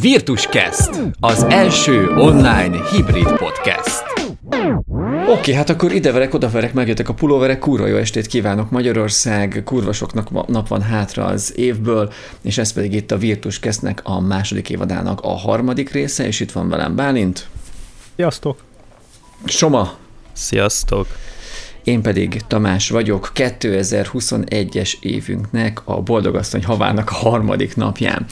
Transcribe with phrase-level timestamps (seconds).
[0.00, 0.90] Virtuscast,
[1.20, 4.02] az első online hibrid podcast.
[4.48, 9.92] Oké, okay, hát akkor ideverek, odaverek, megjöttek a pulóverek, kurva jó estét kívánok Magyarország, kurva
[9.92, 10.12] sok
[10.46, 12.12] nap van hátra az évből,
[12.42, 16.68] és ez pedig itt a Virtuscastnek a második évadának a harmadik része, és itt van
[16.68, 17.46] velem Bálint.
[18.16, 18.58] Sziasztok!
[19.44, 19.94] Soma.
[20.32, 21.06] Sziasztok!
[21.84, 28.26] Én pedig Tamás vagyok, 2021-es évünknek a Boldogasszony havának a harmadik napján.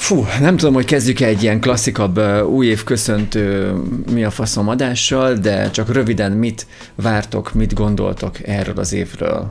[0.00, 3.72] Fú, nem tudom, hogy kezdjük egy ilyen klasszikabb új év köszöntő
[4.12, 9.48] mi a faszom adással, de csak röviden mit vártok, mit gondoltok erről az évről?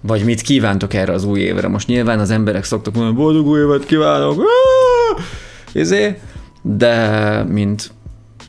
[0.00, 1.68] Vagy mit kívántok erre az új évre?
[1.68, 4.42] Most nyilván az emberek szoktak mondani, boldog új évet kívánok,
[5.72, 6.18] izé,
[6.62, 7.90] de mint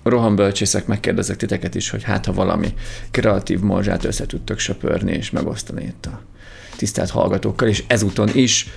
[0.03, 2.73] rohambölcsészek megkérdezek titeket is, hogy hát ha valami
[3.11, 6.21] kreatív morzsát össze tudtok söpörni és megosztani itt a
[6.75, 8.67] tisztelt hallgatókkal, és ezúton is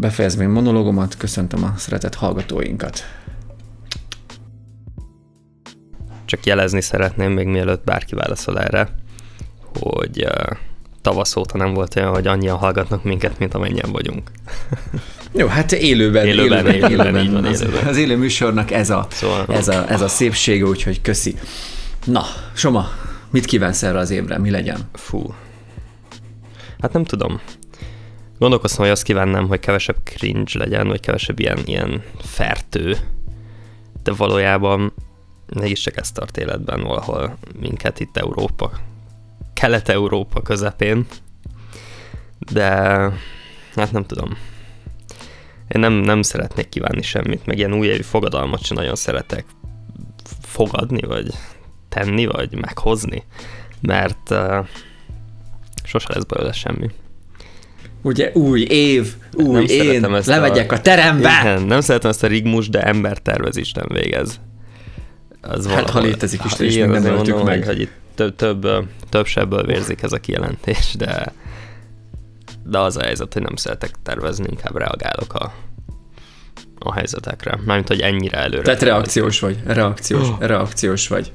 [0.00, 3.04] befejezve én monológomat, köszöntöm a szeretett hallgatóinkat.
[6.24, 8.88] Csak jelezni szeretném, még mielőtt bárki válaszol erre,
[9.80, 10.26] hogy
[11.02, 14.30] tavasz óta nem volt olyan, hogy annyian hallgatnak minket, mint amennyien vagyunk.
[15.32, 17.82] Jó, hát élőben, élőben, élőben, élőben, élőben, így van, élőben.
[17.82, 21.34] Az, az élő műsornak ez a, szóval, ez, a, ez a szépsége, úgyhogy köszi.
[22.04, 22.88] Na, Soma,
[23.30, 24.88] mit kívánsz erre az évre, mi legyen?
[24.92, 25.34] Fú.
[26.80, 27.40] Hát nem tudom.
[28.38, 32.96] Gondolkoztam, hogy azt kívánnám, hogy kevesebb cringe legyen, vagy kevesebb ilyen, ilyen fertő,
[34.02, 34.92] de valójában
[35.54, 38.70] mégiscsak ez tart életben valahol minket itt Európa,
[39.54, 41.06] Kelet-Európa közepén,
[42.52, 42.68] de
[43.74, 44.36] hát nem tudom.
[45.68, 49.44] Én nem, nem szeretnék kívánni semmit, meg ilyen újévi fogadalmat sem nagyon szeretek
[50.40, 51.32] fogadni, vagy
[51.88, 53.24] tenni, vagy meghozni,
[53.80, 54.66] mert uh,
[55.84, 56.90] sose lesz belőle semmi.
[58.02, 61.38] Ugye új év, új nem én, lemegyek a, a terembe!
[61.40, 64.40] Igen, nem szeretem ezt a rigmus, de embertervezést nem végez.
[65.40, 67.64] Az hát valahol, ha létezik is, és minden mondom, meg.
[67.64, 68.66] Hogy itt több, több,
[69.08, 71.32] több sebből vérzik ez a kijelentés, de,
[72.64, 75.52] de az a helyzet, hogy nem szeretek tervezni, inkább reagálok a,
[76.78, 77.58] a helyzetekre.
[77.64, 78.62] Mármint, hogy ennyire előre.
[78.62, 80.40] Tehát reakciós vagy, reakciós, oh.
[80.40, 81.32] reakciós vagy.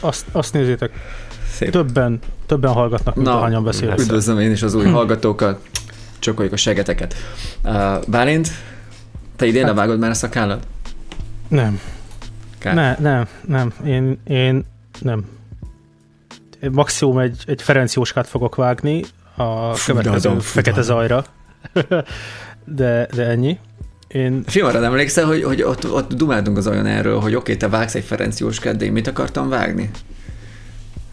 [0.00, 0.92] Azt, azt nézzétek,
[1.60, 1.70] Szép.
[1.70, 3.98] Többen, többen hallgatnak, mint Na, ahányan beszélnek.
[3.98, 5.60] Üdvözlöm én is az új hallgatókat,
[6.18, 7.14] csokoljuk a segeteket.
[7.64, 8.50] Uh, Bálint,
[9.36, 10.66] te idén hát, levágod már a szakállat?
[11.48, 11.80] Nem.
[12.58, 12.74] Kár.
[12.74, 13.72] Ne, nem, nem.
[13.84, 14.64] Én, én
[15.00, 15.24] nem.
[16.70, 19.04] Maximum egy, egy Ferenc Jóskát fogok vágni
[19.36, 21.24] a Fú, következő fekete zajra.
[22.64, 23.58] de, de ennyi.
[24.08, 24.42] Én...
[24.46, 27.68] Film, arra emlékszel, hogy, hogy ott, ott dumáltunk az olyan erről, hogy oké, okay, te
[27.68, 29.90] vágsz egy Ferenc Jóskát, de én mit akartam vágni?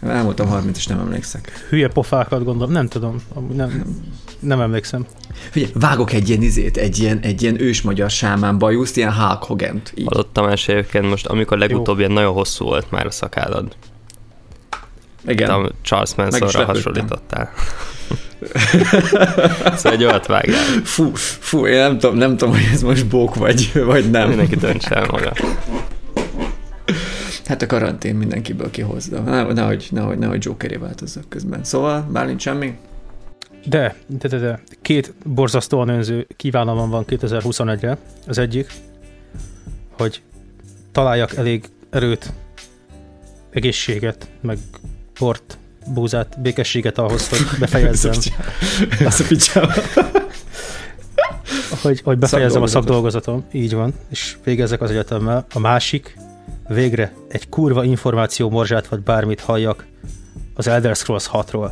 [0.06, 1.66] Elmúltam 30, és nem emlékszek.
[1.68, 3.16] Hülye pofákat gondolom, nem tudom,
[3.54, 3.96] nem,
[4.38, 5.06] nem emlékszem.
[5.50, 9.92] Figyelj, vágok egy ilyen izét, egy ilyen, egy ilyen ősmagyar sámán bajuszt, ilyen Hulk Hogan-t.
[10.04, 13.76] Hallottam egyébként most, amikor legutóbb ilyen nagyon hosszú volt már a szakállad.
[15.26, 15.48] Igen.
[15.48, 17.50] Tam Charles Mansonra hasonlítottál.
[19.76, 20.64] szóval egy olyat vágjál.
[20.84, 24.28] Fú, fú, én nem tudom, nem tudom, hogy ez most bók vagy, vagy nem.
[24.28, 25.32] Mindenki döntse el maga.
[27.44, 29.20] Hát a karantén mindenkiből kihozza.
[29.20, 31.64] Nehogy, nehogy, nehogy, Jokeré változzak közben.
[31.64, 32.76] Szóval, Bálint semmi?
[33.66, 34.62] De, de, de, de.
[34.82, 37.98] Két borzasztóan önző kívánalom van 2021-re.
[38.26, 38.72] Az egyik,
[39.90, 40.22] hogy
[40.92, 42.32] találjak elég erőt,
[43.50, 44.58] egészséget, meg
[45.18, 48.12] bort, búzát, békességet ahhoz, hogy befejezzem.
[49.04, 49.72] Az a picsába.
[51.82, 55.46] hogy, hogy befejezzem a szakdolgozatom, így van, és végezzek az egyetemmel.
[55.52, 56.16] A másik,
[56.68, 59.86] végre egy kurva információ morzsát vagy bármit halljak
[60.54, 61.70] az Elder Scrolls 6-ról.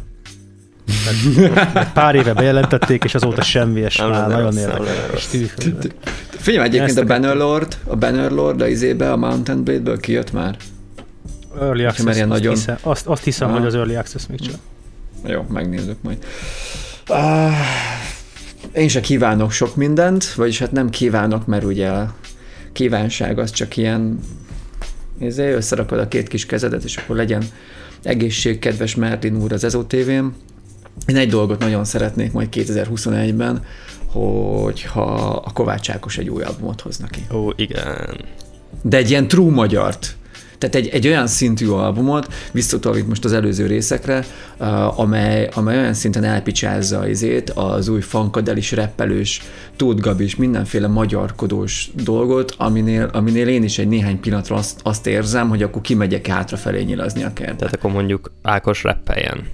[1.36, 5.28] Mert, pár éve bejelentették, és azóta semmi, és már nagyon érdekes.
[6.28, 10.56] Figyelj, egyébként a Bannerlord, a Bannerlord a izébe, a Mountain Blade-ből kijött már.
[11.60, 12.54] Early Access, azt, nagyon...
[12.54, 13.56] hiszem, azt, azt hiszem, ah.
[13.56, 14.54] hogy az Early Access még csak.
[15.24, 16.24] Jó, megnézzük majd.
[17.08, 17.52] Uh,
[18.72, 22.14] én se kívánok sok mindent, vagyis hát nem kívánok, mert ugye a
[22.72, 24.18] kívánság az csak ilyen
[25.18, 27.42] Nézzé, összerakod a két kis kezedet, és akkor legyen
[28.02, 30.34] egészség, kedves Merlin úr az Ezo tv -n.
[31.06, 33.64] Én egy dolgot nagyon szeretnék majd 2021-ben,
[34.06, 35.14] hogyha
[35.44, 37.26] a Kovács Ákos egy új albumot hoznak ki.
[37.32, 38.24] Ó, igen.
[38.82, 40.16] De egy ilyen true magyart.
[40.70, 44.24] Tehát egy, egy olyan szintű albumot, visszatalít most az előző részekre,
[44.58, 49.42] uh, amely, amely olyan szinten elpicsázza izét, az új fankadelis, reppelős,
[49.76, 55.48] Tóth Gabis, mindenféle magyarkodós dolgot, aminél, aminél én is egy néhány pillanatra azt, azt érzem,
[55.48, 57.56] hogy akkor kimegyek hátrafelé nyilazni a kertbe.
[57.56, 59.44] Tehát akkor mondjuk Ákos reppeljen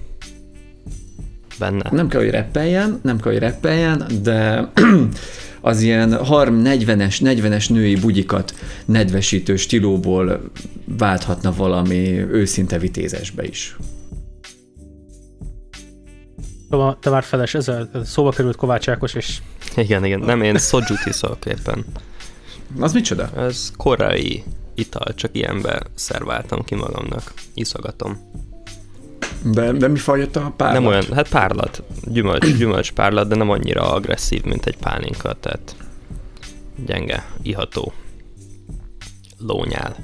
[1.59, 1.89] benne.
[1.91, 4.69] Nem kell, hogy reppeljen, nem kell, hogy reppeljen, de
[5.65, 8.53] az ilyen 40-es, 40-es női bugyikat
[8.85, 10.51] nedvesítő stilóból
[10.85, 13.75] válthatna valami őszinte vitézesbe is.
[16.99, 19.37] Te már feles, ezzel szóba került Kovács Ákos, és...
[19.75, 21.85] Igen, igen, nem, én soju iszok éppen.
[22.79, 23.29] Az micsoda?
[23.35, 24.43] Ez korai
[24.75, 27.33] ital, csak ilyenbe szerváltam ki magamnak.
[27.53, 28.17] Iszogatom.
[29.43, 30.81] De, de mi fajta a párlat?
[30.81, 35.75] Nem olyan, hát párlat, gyümölcs, gyümölcs párlat, de nem annyira agresszív, mint egy pálinka, tehát
[36.85, 37.93] gyenge, iható,
[39.37, 39.95] lónyál.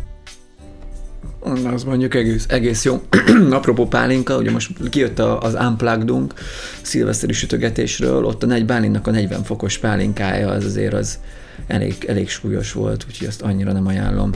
[1.43, 3.01] Na, az mondjuk egész, egész jó.
[3.51, 6.33] Apropó pálinka, ugye most kijött az unplugged
[6.81, 11.19] szilveszteri sütögetésről, ott a egy Bálinnak a 40 fokos pálinkája, az azért az
[11.67, 14.31] elég, elég súlyos volt, úgyhogy azt annyira nem ajánlom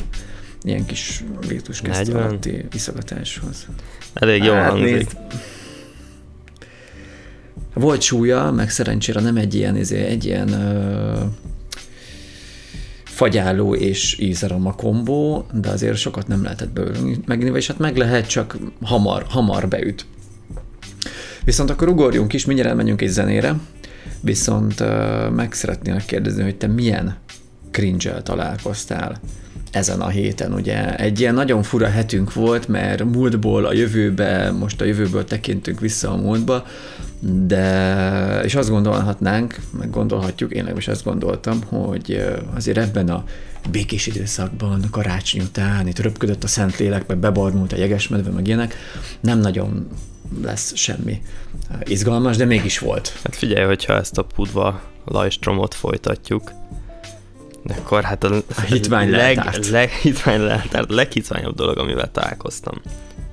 [0.63, 1.81] ilyen kis virtus
[2.13, 3.67] alatti iszogatáshoz.
[4.13, 4.95] Elég jó hát, hangzik.
[4.95, 5.17] Nézd,
[7.73, 11.19] volt súlya, meg szerencsére nem egy ilyen, izé, egy ilyen ö,
[13.03, 18.27] fagyáló és ízaroma kombó, de azért sokat nem lehetett belőle megni, és hát meg lehet,
[18.27, 20.05] csak hamar, hamar beüt.
[21.43, 23.55] Viszont akkor ugorjunk is, mindjárt elmenjünk egy zenére,
[24.21, 27.17] viszont ö, meg szeretnélek kérdezni, hogy te milyen
[27.71, 29.19] cringe találkoztál
[29.73, 30.95] ezen a héten, ugye.
[30.95, 36.11] Egy ilyen nagyon fura hetünk volt, mert múltból a jövőbe, most a jövőből tekintünk vissza
[36.11, 36.65] a múltba,
[37.19, 42.25] de, és azt gondolhatnánk, meg gondolhatjuk, én is azt gondoltam, hogy
[42.55, 43.23] azért ebben a
[43.71, 48.75] békés időszakban, karácsony után, itt röpködött a Szentlélek, meg bebarmult a jegesmedve, meg ilyenek,
[49.19, 49.87] nem nagyon
[50.43, 51.21] lesz semmi
[51.83, 53.19] izgalmas, de mégis volt.
[53.23, 56.51] Hát figyelj, hogyha ezt a pudva lajstromot folytatjuk,
[57.67, 62.81] akkor hát a, a hitvány leg, leg, hitvány leltárt, leghitványabb dolog, amivel találkoztam,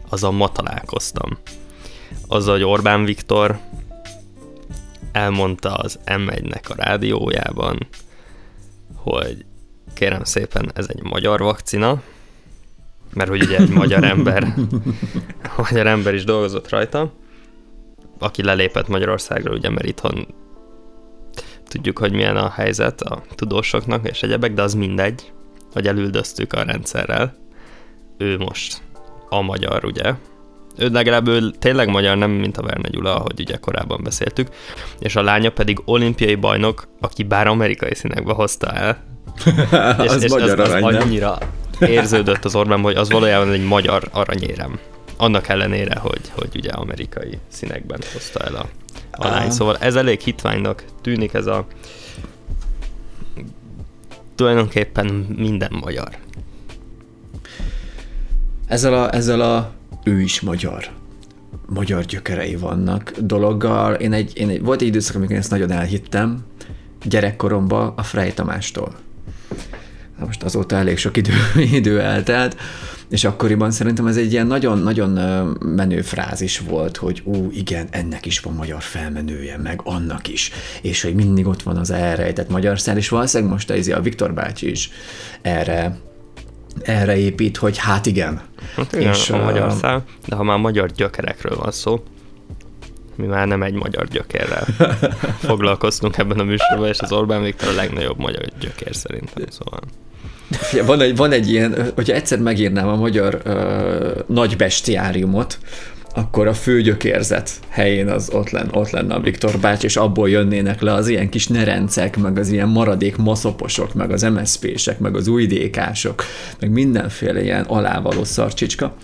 [0.09, 1.39] az a ma találkoztam.
[2.29, 3.59] Az, hogy Orbán Viktor
[5.13, 7.89] elmondta az M1-nek a rádiójában,
[8.95, 9.45] hogy
[9.95, 12.03] kérem szépen, ez egy magyar vakcina,
[13.15, 14.55] mert hogy ugye egy magyar ember,
[15.57, 17.13] magyar ember is dolgozott rajta,
[18.19, 20.27] aki lelépett Magyarországra, ugye, mert itthon
[21.71, 25.33] tudjuk, hogy milyen a helyzet a tudósoknak és egyebek, de az mindegy,
[25.73, 27.35] hogy elüldöztük a rendszerrel.
[28.19, 28.83] Ő most
[29.29, 30.15] a magyar, ugye?
[30.77, 34.49] Ő legalább ő tényleg magyar, nem mint a Verne Gyula, ahogy ugye korábban beszéltük,
[34.99, 39.05] és a lánya pedig olimpiai bajnok, aki bár amerikai színekbe hozta el.
[40.05, 41.39] és, az és magyar az, az arany, annyira
[41.81, 44.79] érződött az Orbán, hogy az valójában egy magyar aranyérem.
[45.17, 48.67] Annak ellenére, hogy, hogy ugye amerikai színekben hozta el a
[49.11, 49.51] a lány.
[49.51, 51.67] Szóval ez elég hitványnak tűnik ez a
[54.35, 56.09] tulajdonképpen minden magyar.
[58.67, 59.73] Ezzel a, ezzel a
[60.05, 60.91] ő is magyar
[61.71, 63.95] magyar gyökerei vannak dologgal.
[63.95, 66.45] Én egy, én egy, volt egy időszak, amikor én ezt nagyon elhittem,
[67.05, 68.95] gyerekkoromban a Frey Tamástól.
[70.19, 71.33] Most azóta elég sok idő,
[71.81, 72.57] idő eltelt,
[73.11, 75.11] és akkoriban szerintem ez egy ilyen nagyon-nagyon
[75.61, 80.51] menő frázis volt, hogy ú, igen, ennek is van magyar felmenője, meg annak is,
[80.83, 84.35] és hogy mindig ott van az elrejtett magyar szál, és valószínűleg most ez a Viktor
[84.35, 84.91] bácsi is
[85.43, 85.99] erre
[86.83, 88.41] erre épít, hogy hát igen.
[88.77, 92.03] Hát igen, és, a magyar szál, de ha már magyar gyökerekről van szó,
[93.17, 94.65] mi már nem egy magyar gyökérrel
[95.49, 99.81] foglalkoztunk ebben a műsorban, és az Orbán Viktor a legnagyobb magyar gyökér szerintem, szóval.
[100.87, 103.55] Van egy, van egy ilyen, hogyha egyszer megírnám a magyar uh,
[104.27, 105.59] nagy bestiáriumot,
[106.15, 110.81] akkor a főgyökérzet helyén az ott lenne, ott lenne a Viktor bács, és abból jönnének
[110.81, 115.29] le az ilyen kis nerencek, meg az ilyen maradék maszoposok, meg az MSZP-sek, meg az
[115.29, 116.25] újdékások,
[116.61, 118.95] meg mindenféle ilyen alávaló szarcsicska.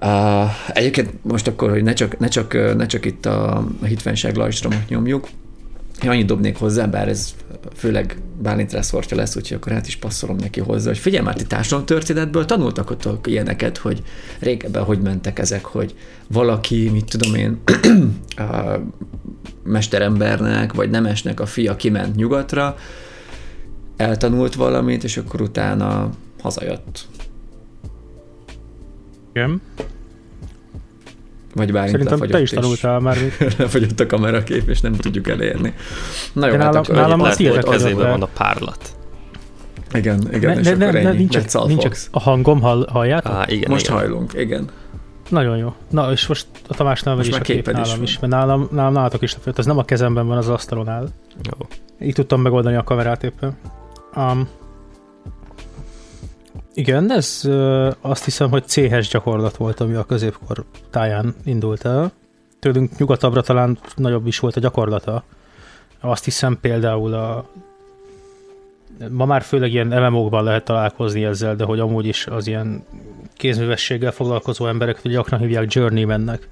[0.00, 4.88] Uh, egyébként most akkor, hogy ne csak, ne csak, ne csak itt a hitvenség lajstromot
[4.88, 5.28] nyomjuk,
[6.04, 7.34] én annyit dobnék hozzá, bár ez
[7.74, 11.44] főleg Bálint reszortja lesz, úgyhogy akkor hát is passzolom neki hozzá, hogy figyelj már, ti
[11.44, 14.02] társadalomtörténetből tanultak ott ilyeneket, hogy
[14.40, 15.94] régebben hogy mentek ezek, hogy
[16.28, 17.60] valaki, mit tudom én,
[18.36, 18.78] a
[19.64, 22.76] mesterembernek, vagy nemesnek a fia kiment nyugatra,
[23.96, 27.06] eltanult valamit, és akkor utána hazajött.
[29.32, 29.60] Igen.
[31.58, 33.16] Vagy bár Szerintem te is tanultál már.
[33.58, 35.74] lefagyott a kamerakép, és nem tudjuk elérni.
[36.32, 38.96] Na jó, hát nálam, akkor nálam az volt van a párlat.
[39.92, 41.16] Igen, igen, ne, és ne, akkor ne, ennyi.
[41.16, 43.32] Nincs, nincs a hangom, hall, halljátok?
[43.32, 43.96] Á, igen, most igen.
[43.96, 44.70] hajlunk, igen.
[45.28, 45.74] Nagyon jó.
[45.90, 48.92] Na, és most a Tamásnál most is a kép nálam is, is, mert nálam, nálam
[48.92, 49.58] nálatok is lefőtt.
[49.58, 51.08] Az nem a kezemben van, az asztalon áll.
[51.42, 51.66] Jó.
[52.06, 53.56] Így tudtam megoldani a kamerát éppen.
[54.16, 54.48] Um,
[56.78, 62.12] igen, ez ö, azt hiszem, hogy céhes gyakorlat volt, ami a középkor táján indult el.
[62.58, 65.24] Tőlünk nyugatabbra talán nagyobb is volt a gyakorlata.
[66.00, 67.48] Azt hiszem például a
[69.10, 72.84] ma már főleg ilyen MMO-kban lehet találkozni ezzel, de hogy amúgy is az ilyen
[73.34, 76.48] kézművességgel foglalkozó emberek ugye gyakran hívják journeymannek,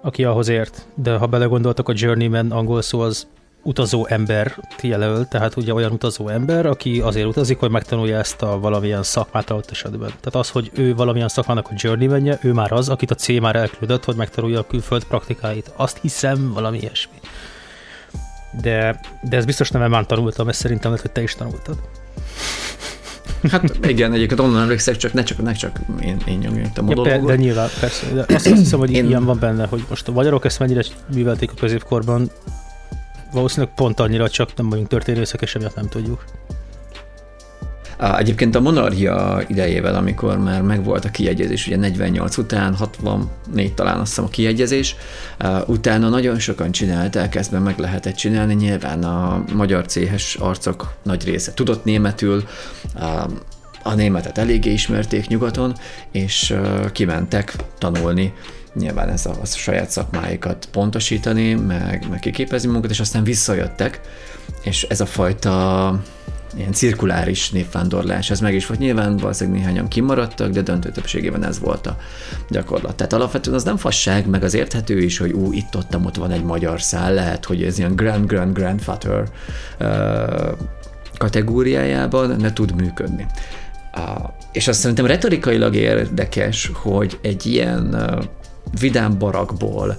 [0.00, 0.86] aki ahhoz ért.
[0.94, 3.26] De ha belegondoltak, a journeyman angol szó az
[3.62, 8.58] utazó ember jelöl, tehát ugye olyan utazó ember, aki azért utazik, hogy megtanulja ezt a
[8.58, 10.08] valamilyen szakmát adott esetben.
[10.08, 13.56] Tehát az, hogy ő valamilyen szakmának a journeyman ő már az, akit a C már
[13.56, 15.72] elküldött, hogy megtanulja a külföld praktikáit.
[15.76, 17.16] Azt hiszem, valami ilyesmi.
[18.62, 21.76] De, de ez biztos nem már tanultam, ezt szerintem lehet, hogy te is tanultad.
[23.50, 27.18] Hát igen, egyébként onnan emlékszek, csak ne csak, ne csak én, én nyomjam a ja,
[27.18, 28.06] De nyilván, persze.
[28.12, 29.06] De azt, azt hiszem, hogy én...
[29.06, 30.82] ilyen van benne, hogy most a magyarok ezt mennyire
[31.14, 32.30] művelték a középkorban,
[33.32, 36.24] valószínűleg pont annyira, csak nem vagyunk történészek, és emiatt nem tudjuk.
[38.18, 44.08] Egyébként a monarchia idejével, amikor már megvolt a kiegyezés, ugye 48 után, 64 talán azt
[44.08, 44.96] hiszem a kiegyezés,
[45.66, 51.54] utána nagyon sokan csinálták, ezt meg lehetett csinálni, nyilván a magyar céhes arcok nagy része
[51.54, 52.44] tudott németül,
[53.82, 55.74] a németet eléggé ismerték nyugaton,
[56.10, 56.54] és
[56.92, 58.32] kimentek tanulni
[58.74, 64.00] nyilván ez a, a saját szakmáikat pontosítani, meg, meg kiképezni magukat, és aztán visszajöttek,
[64.62, 66.02] és ez a fajta
[66.56, 68.80] ilyen cirkuláris népvándorlás, ez meg is volt.
[68.80, 71.96] Nyilván valószínűleg néhányan kimaradtak, de döntő többségében ez volt a
[72.48, 72.96] gyakorlat.
[72.96, 76.30] Tehát alapvetően az nem fasság, meg az érthető is, hogy ú, itt ott, ott van
[76.30, 79.24] egy magyar szál, lehet, hogy ez ilyen grand, grand, grandfather
[79.80, 80.58] uh,
[81.18, 83.26] kategóriájában ne tud működni.
[83.96, 88.24] Uh, és azt szerintem retorikailag érdekes, hogy egy ilyen uh,
[88.80, 89.98] vidám barakból,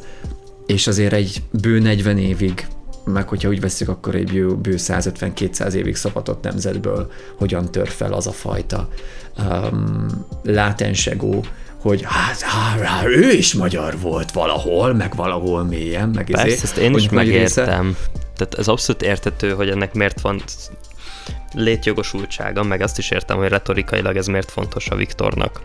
[0.65, 2.67] és azért egy bő 40 évig
[3.03, 8.13] meg hogyha úgy veszük, akkor egy bő, bő 150-200 évig szapatott nemzetből hogyan tör fel
[8.13, 8.89] az a fajta
[9.37, 10.07] um,
[10.43, 11.45] látensegó,
[11.81, 16.63] hogy hát, hát, hát ő is magyar volt valahol, meg valahol mélyen, meg Persze, ezért,
[16.63, 17.85] ezt én is megértem.
[17.85, 17.97] Része.
[18.35, 20.43] Tehát ez abszolút értető, hogy ennek miért van
[21.53, 25.61] létjogosultsága, meg azt is értem, hogy retorikailag ez miért fontos a Viktornak.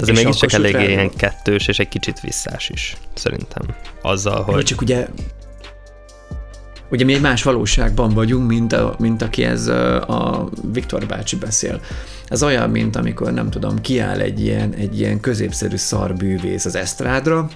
[0.00, 3.62] De azért mégiscsak eléggé ilyen kettős, és egy kicsit visszás is, szerintem.
[4.02, 4.64] Azzal, hogy...
[4.64, 5.06] Csak ugye
[6.90, 11.80] Ugye mi egy más valóságban vagyunk, mint, a, mint aki ez a Viktor bácsi beszél.
[12.28, 17.48] Ez olyan, mint amikor nem tudom, kiáll egy ilyen, egy ilyen középszerű szarbűvész az esztrádra,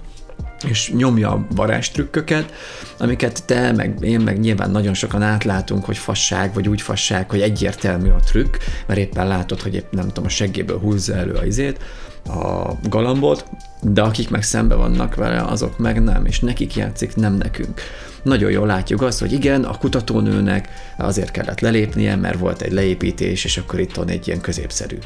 [0.68, 2.52] és nyomja a varázstrükköket,
[2.98, 7.40] amiket te, meg én, meg nyilván nagyon sokan átlátunk, hogy fasság, vagy úgy fasság, hogy
[7.40, 8.54] egyértelmű a trükk,
[8.86, 11.78] mert éppen látod, hogy épp nem tudom, a seggéből húzza elő a izét,
[12.26, 13.45] a galambot,
[13.81, 17.81] de akik meg szembe vannak vele, azok meg nem, és nekik játszik, nem nekünk
[18.25, 23.45] nagyon jól látjuk azt, hogy igen, a kutatónőnek azért kellett lelépnie, mert volt egy leépítés,
[23.45, 24.99] és akkor itt van egy ilyen középszerű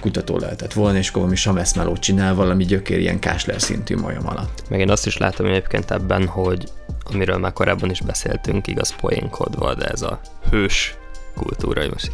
[0.00, 4.62] kutató lehetett volna, és akkor valami sameszmelót csinál valami gyökér ilyen kásler szintű majom alatt.
[4.68, 6.68] Meg én azt is látom egyébként ebben, hogy
[7.12, 10.94] amiről már korábban is beszéltünk, igaz poénkodva, de ez a hős
[11.34, 12.12] kultúra, hogy most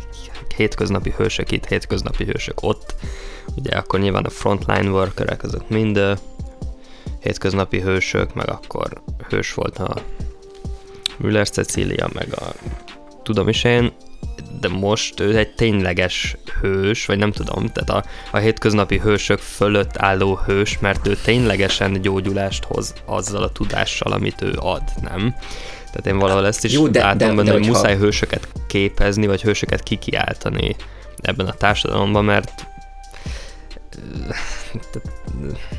[0.57, 2.95] hétköznapi hősök itt, hétköznapi hősök ott,
[3.57, 6.01] ugye akkor nyilván a frontline workerek azok mind
[7.21, 10.03] hétköznapi hősök, meg akkor hős volt a
[11.17, 12.53] Müller Cecília, meg a
[13.23, 13.93] tudom is én,
[14.61, 19.97] de most ő egy tényleges hős, vagy nem tudom, tehát a, a hétköznapi hősök fölött
[19.97, 25.35] álló hős, mert ő ténylegesen gyógyulást hoz azzal a tudással, amit ő ad, nem?
[25.97, 29.27] Tehát én valahol ezt is Jó, de, látom de, benne, de, hogy muszáj hősöket képezni,
[29.27, 30.77] vagy hősöket kikiáltani
[31.21, 32.67] ebben a társadalomban, mert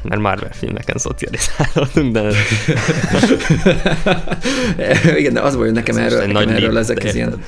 [0.04, 2.30] mert Marvel filmeken szocializálódunk, de...
[5.18, 7.44] Igen, de az hogy nekem erről, nekem erről ezek az ilyen,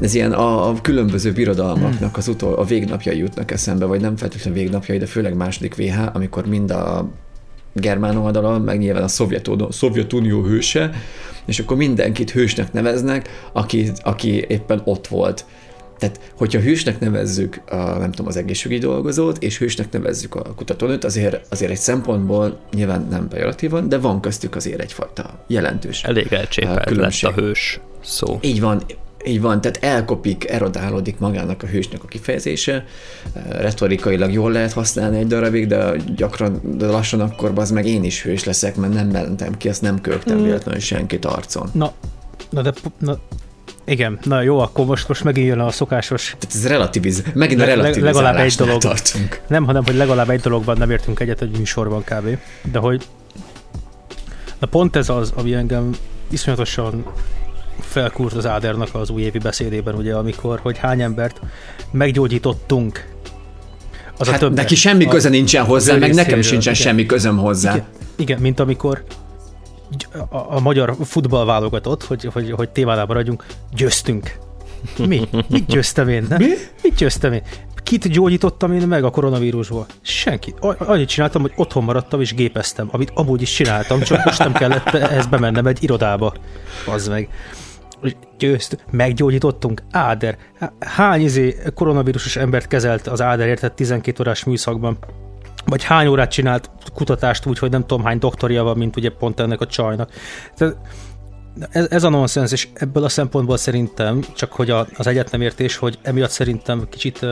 [0.00, 4.58] ez ilyen a, a különböző birodalmaknak az utol, a végnapjai jutnak eszembe, vagy nem feltétlenül
[4.58, 7.10] végnapjai, de főleg második VH, amikor mind a
[7.74, 9.08] germán oldalon, meg nyilván a
[9.70, 10.90] Szovjetunió, hőse,
[11.44, 15.44] és akkor mindenkit hősnek neveznek, aki, aki éppen ott volt.
[15.98, 21.04] Tehát, hogyha hősnek nevezzük a, nem tudom, az egészségügyi dolgozót, és hősnek nevezzük a kutatónőt,
[21.04, 26.90] azért, azért egy szempontból nyilván nem pejoratívan, de van köztük azért egyfajta jelentős Elég elcsépelt
[26.90, 28.38] lett a hős szó.
[28.42, 28.82] Így van,
[29.26, 32.84] így van, tehát elkopik, erodálódik magának a hősnek a kifejezése,
[33.50, 38.22] retorikailag jól lehet használni egy darabig, de gyakran, de lassan akkor az meg én is
[38.22, 40.42] hős leszek, mert nem mentem ki, azt nem költem mm.
[40.42, 41.70] véletlenül senkit arcon.
[41.72, 41.92] Na,
[42.50, 43.18] na de na,
[43.84, 46.36] igen, na jó, akkor most, most megint jön a szokásos...
[46.38, 49.40] Tehát ez relativiz, megint a relativizálásnál legalább egy dolog, tartunk.
[49.46, 52.38] Nem, hanem, hogy legalább egy dologban nem értünk egyet egy műsorban kb.
[52.72, 53.06] De hogy
[54.58, 55.90] na pont ez az, ami engem
[56.30, 57.04] iszonyatosan
[57.82, 61.40] felkúrt az Ádernak az újévi beszédében, ugye, amikor, hogy hány embert
[61.90, 63.10] meggyógyítottunk.
[64.18, 67.72] Az hát a több, neki semmi köze nincsen hozzá, meg nekem sincsen semmi közöm hozzá.
[67.74, 67.86] Igen,
[68.16, 69.04] igen, mint amikor
[70.28, 74.38] a, a magyar futball válogatott, hogy, hogy, hogy témánál maradjunk, győztünk.
[75.06, 75.28] Mi?
[75.48, 76.26] Mit győztem én?
[76.28, 76.36] Ne?
[76.36, 76.48] Mi?
[76.82, 77.42] Mit győztem én?
[77.82, 79.86] Kit gyógyítottam én meg a koronavírusból?
[80.02, 80.56] Senkit.
[80.78, 84.86] Annyit csináltam, hogy otthon maradtam és gépeztem, amit amúgy is csináltam, csak most nem kellett
[84.86, 86.34] ehhez bemennem egy irodába.
[86.86, 87.28] Az meg.
[88.38, 89.82] Győzt, meggyógyítottunk.
[89.90, 90.36] Áder.
[90.80, 94.98] Hány izé koronavírusos embert kezelt az Áder értett 12 órás műszakban?
[95.64, 99.40] Vagy hány órát csinált kutatást úgy, hogy nem tudom hány doktoria van, mint ugye pont
[99.40, 100.10] ennek a csajnak.
[100.56, 100.76] Tehát
[101.70, 105.98] ez, ez a nonsens, és ebből a szempontból szerintem, csak hogy a, az egyetnemértés, hogy
[106.02, 107.26] emiatt szerintem kicsit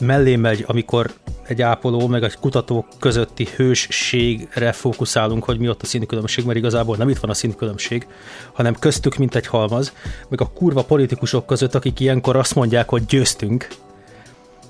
[0.00, 1.10] mellé megy, amikor
[1.46, 6.96] egy ápoló meg egy kutató közötti hősségre fókuszálunk, hogy mi ott a színkülönbség, mert igazából
[6.96, 8.06] nem itt van a színkülönbség,
[8.52, 9.92] hanem köztük, mint egy halmaz,
[10.28, 13.68] meg a kurva politikusok között, akik ilyenkor azt mondják, hogy győztünk,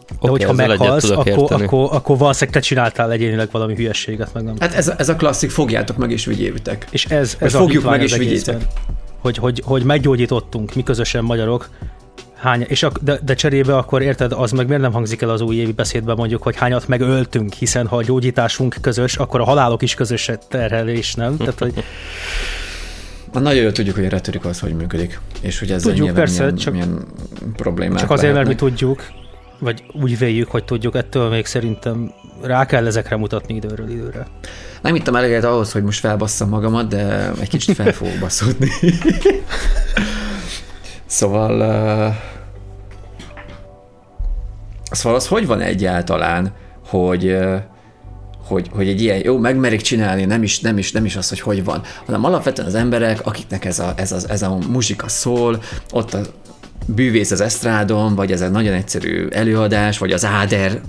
[0.08, 4.54] de okay, hogyha meghalsz, akkor, akkor, akkor valószínűleg te csináltál egyénileg valami hülyességet, meg nem.
[4.58, 6.86] Hát ez, ez a klasszik, fogjátok meg és vigyétek.
[6.90, 8.66] És ez, ez a fogjuk meg és vigyétek.
[9.18, 11.68] Hogy, hogy, hogy meggyógyítottunk mi közösen magyarok,
[12.44, 15.40] hány, és a, de, de cserébe akkor érted, az meg miért nem hangzik el az
[15.40, 19.82] új évi beszédben mondjuk, hogy hányat megöltünk, hiszen ha a gyógyításunk közös, akkor a halálok
[19.82, 21.36] is közös terhelés, nem?
[21.44, 21.84] Tehát, hogy...
[23.32, 26.38] Na, nagyon jól tudjuk, hogy a retorika az hogy működik, és hogy ez tudjuk, persze,
[26.38, 27.04] milyen, csak, milyen
[27.56, 28.60] problémák Csak azért, lehetnek.
[28.60, 29.06] mert mi tudjuk,
[29.58, 34.26] vagy úgy véljük, hogy tudjuk, ettől még szerintem rá kell ezekre mutatni időről időre.
[34.82, 38.70] Nem ittam eleget ahhoz, hogy most felbasszam magamat, de egy kicsit fel fogok baszódni.
[41.06, 41.60] szóval...
[41.60, 42.32] Uh,
[44.94, 46.52] szóval az hogy van egyáltalán,
[46.86, 47.36] hogy
[48.46, 51.40] hogy, hogy egy ilyen, jó, megmerik csinálni, nem is, nem is, nem is az, hogy
[51.40, 55.62] hogy van, hanem alapvetően az emberek, akiknek ez a, ez a, ez a muzsika szól,
[55.90, 56.20] ott a
[56.86, 60.80] bűvész az esztrádon, vagy ez egy nagyon egyszerű előadás, vagy az Áder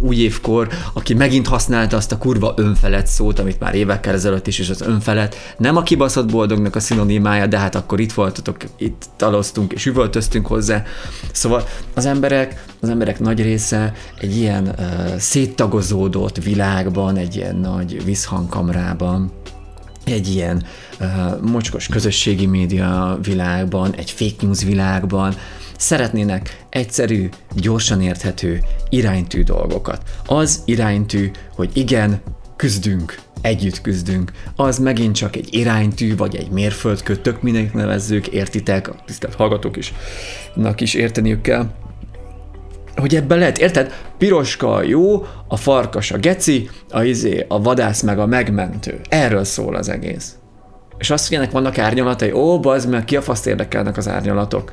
[0.00, 4.58] új évkor, aki megint használta azt a kurva önfelett szót, amit már évekkel ezelőtt is,
[4.58, 9.04] és az önfelett nem a kibaszott boldognak a szinonimája, de hát akkor itt voltatok, itt
[9.16, 10.82] taloztunk és üvöltöztünk hozzá.
[11.32, 18.04] Szóval az emberek, az emberek nagy része egy ilyen uh, széttagozódott világban, egy ilyen nagy
[18.04, 19.32] visszhangkamrában,
[20.04, 20.64] egy ilyen
[21.40, 25.34] mocskos közösségi média világban, egy fake news világban
[25.76, 30.02] szeretnének egyszerű, gyorsan érthető, iránytű dolgokat.
[30.26, 32.20] Az iránytű, hogy igen,
[32.56, 38.88] küzdünk, együtt küzdünk, az megint csak egy iránytű, vagy egy mérföldkő, tök mindenki nevezzük, értitek,
[38.88, 39.92] a tisztelt hallgatók is,
[40.76, 41.66] is érteniük kell,
[42.96, 43.92] hogy ebben lehet, érted?
[44.18, 49.00] Piroska a jó, a farkas a geci, a izé, a vadász meg a megmentő.
[49.08, 50.36] Erről szól az egész.
[50.98, 54.72] És azt, hogy ennek vannak árnyalatai, ó, bazd meg, ki a faszt érdekelnek az árnyalatok.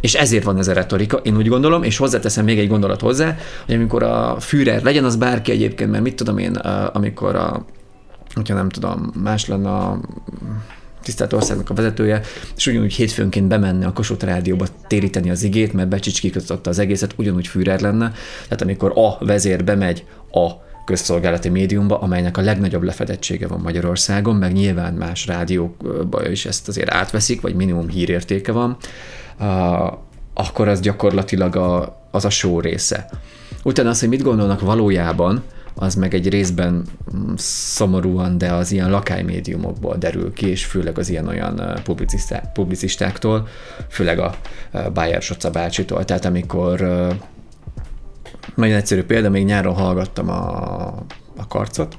[0.00, 3.36] És ezért van ez a retorika, én úgy gondolom, és hozzáteszem még egy gondolat hozzá,
[3.66, 6.54] hogy amikor a Führer, legyen az bárki egyébként, mert mit tudom én,
[6.92, 7.64] amikor a,
[8.34, 10.00] hogyha nem tudom, más lenne a
[11.02, 12.20] tisztelt országnak a vezetője,
[12.56, 17.46] és ugyanúgy hétfőnként bemenne a Kossuth Rádióba téríteni az igét, mert becsicskékoztatta az egészet, ugyanúgy
[17.46, 18.12] Führer lenne.
[18.42, 20.50] Tehát amikor a vezér bemegy a
[20.84, 26.90] közszolgálati médiumba, amelynek a legnagyobb lefedettsége van Magyarországon, meg nyilván más rádiókban is ezt azért
[26.90, 28.76] átveszik, vagy minimum hírértéke van,
[30.34, 33.10] akkor az gyakorlatilag a, az a show része.
[33.62, 35.42] Utána az, hogy mit gondolnak valójában,
[35.74, 36.84] az meg egy részben
[37.16, 41.80] mm, szomorúan, de az ilyen lakánymédiumokból derül ki, és főleg az ilyen olyan
[42.52, 43.48] publicistáktól,
[43.88, 44.34] főleg a
[44.92, 46.04] Bayer Soca bácsitól.
[46.04, 46.80] Tehát amikor
[48.54, 50.86] nagyon egyszerű példa, még nyáron hallgattam a,
[51.36, 51.98] a karcot,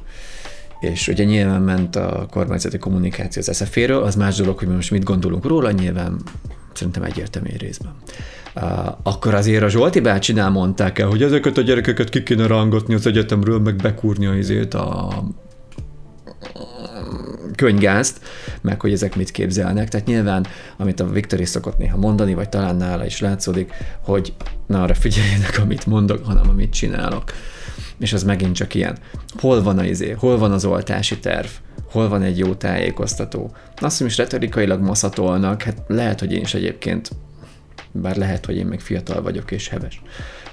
[0.79, 5.03] és ugye nyilván ment a kormányzati kommunikáció az SZF-ről, az más dolog, hogy most mit
[5.03, 6.21] gondolunk róla, nyilván
[6.73, 7.95] szerintem egyértelmű részben.
[8.55, 8.63] Uh,
[9.03, 13.07] akkor azért a Zsolti bácsinál mondták el, hogy ezeket a gyerekeket ki kéne rángatni az
[13.07, 14.33] egyetemről, meg bekúrni a
[14.73, 15.23] a
[17.55, 18.19] könygázt,
[18.61, 19.89] meg hogy ezek mit képzelnek.
[19.89, 24.33] Tehát nyilván, amit a Viktor is szokott néha mondani, vagy talán nála is látszódik, hogy
[24.67, 27.23] na arra figyeljenek, amit mondok, hanem amit csinálok.
[27.99, 28.97] És az megint csak ilyen.
[29.39, 31.47] Hol van az izé, hol van az oltási terv,
[31.91, 33.51] hol van egy jó tájékoztató.
[33.75, 37.09] Azt, hogy most retorikailag maszatolnak, hát lehet, hogy én is egyébként
[37.91, 40.01] bár lehet, hogy én még fiatal vagyok és heves.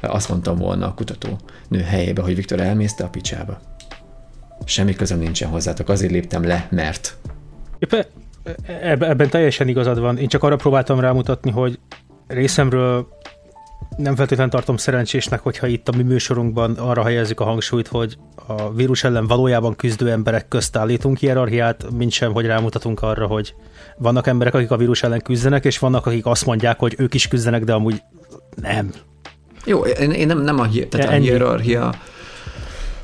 [0.01, 3.70] Azt mondtam volna a kutató nő helyébe, hogy Viktor elmészte a picsába.
[4.65, 7.17] Semmi közöm nincsen hozzátok, azért léptem le, mert...
[7.79, 8.05] Éppen
[8.67, 10.19] ebben teljesen igazad van.
[10.19, 11.79] Én csak arra próbáltam rámutatni, hogy
[12.27, 13.09] részemről
[13.97, 18.73] nem feltétlenül tartom szerencsésnek, hogyha itt a mi műsorunkban arra helyezzük a hangsúlyt, hogy a
[18.73, 23.55] vírus ellen valójában küzdő emberek közt állítunk hierarchiát, mint sem, hogy rámutatunk arra, hogy
[23.97, 27.29] vannak emberek, akik a vírus ellen küzdenek, és vannak, akik azt mondják, hogy ők is
[27.29, 28.03] küzdenek, de amúgy
[28.55, 28.93] nem.
[29.65, 31.95] Jó, én, én nem, nem a, tehát a hierarchia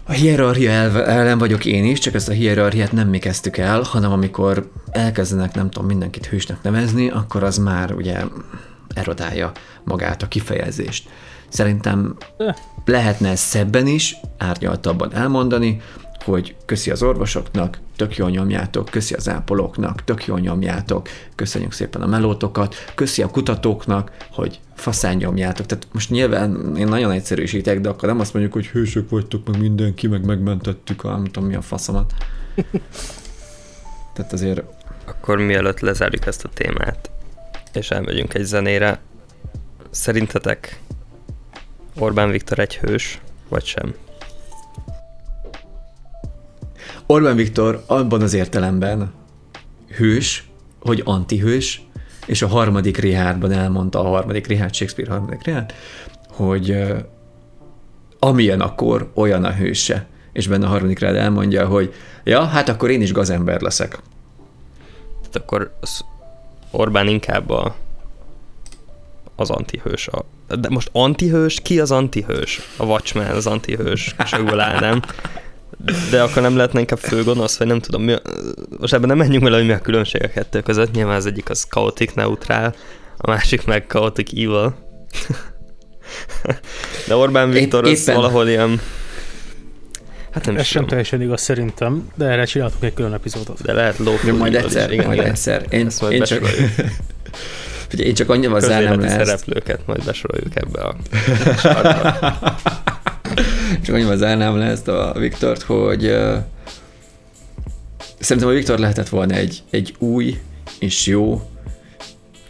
[0.08, 0.70] A hierarchia
[1.04, 5.54] ellen vagyok én is, csak ezt a hierarchiát nem mi kezdtük el, hanem amikor elkezdenek,
[5.54, 8.24] nem tudom, mindenkit hősnek nevezni, akkor az már ugye
[8.94, 9.52] erodálja
[9.84, 11.08] magát a kifejezést.
[11.48, 12.16] Szerintem
[12.84, 15.80] lehetne ezt szebben is, árnyaltabban elmondani,
[16.26, 22.02] hogy köszi az orvosoknak, tök jól nyomjátok, köszi az ápolóknak, tök jól nyomjátok, köszönjük szépen
[22.02, 25.66] a melótokat, köszi a kutatóknak, hogy faszán nyomjátok.
[25.66, 29.60] Tehát most nyilván én nagyon egyszerűsítek, de akkor nem azt mondjuk, hogy hősök vagytok, meg
[29.60, 32.12] mindenki, meg megmentettük a nem tudom mi a faszomat.
[34.14, 34.62] Tehát azért...
[35.04, 37.10] Akkor mielőtt lezárjuk ezt a témát,
[37.72, 39.00] és elmegyünk egy zenére,
[39.90, 40.80] szerintetek
[41.98, 43.94] Orbán Viktor egy hős, vagy sem?
[47.06, 49.12] Orbán Viktor abban az értelemben
[49.96, 50.48] hős,
[50.80, 51.86] hogy antihős,
[52.26, 55.74] és a harmadik Richardban elmondta, a harmadik Richard, Shakespeare harmadik Richard,
[56.28, 56.76] hogy
[58.18, 60.06] amilyen akkor, olyan a hőse.
[60.32, 63.98] És benne a harmadik Richard elmondja, hogy ja, hát akkor én is gazember leszek.
[65.18, 66.04] Tehát akkor az
[66.70, 67.76] Orbán inkább a,
[69.36, 70.08] az antihős.
[70.08, 70.24] A,
[70.56, 72.60] de most antihős, ki az antihős?
[72.76, 75.02] A Watchmen az antihős, Sögül Ádám.
[76.10, 78.20] De akkor nem lehetne inkább főgonosz, vagy nem tudom, mi a,
[78.78, 80.92] most ebben nem menjünk vele, hogy mi a különbség a kettő között.
[80.92, 82.74] Nyilván az egyik az chaotic neutral,
[83.16, 84.74] a másik meg chaotic evil.
[87.06, 88.14] De Orbán Viktor az éppen...
[88.14, 88.80] valahol ilyen...
[90.30, 93.62] Hát nem Ez sem teljesen igaz szerintem, de erre csináltuk egy külön epizódot.
[93.62, 94.32] De lehet lófúl.
[94.32, 95.30] Majd egyszer, igen, majd igen.
[95.30, 95.66] egyszer.
[95.70, 96.44] Én, Ezt majd én csak...
[97.88, 99.26] Figyelj, én csak annyival zárnám le ezt.
[99.26, 100.96] szereplőket majd besoroljuk ebbe a
[103.82, 106.36] Csak annyival zárnám le ezt a Viktort, hogy uh,
[108.18, 110.40] szerintem a Viktor lehetett volna egy, egy új
[110.78, 111.50] és jó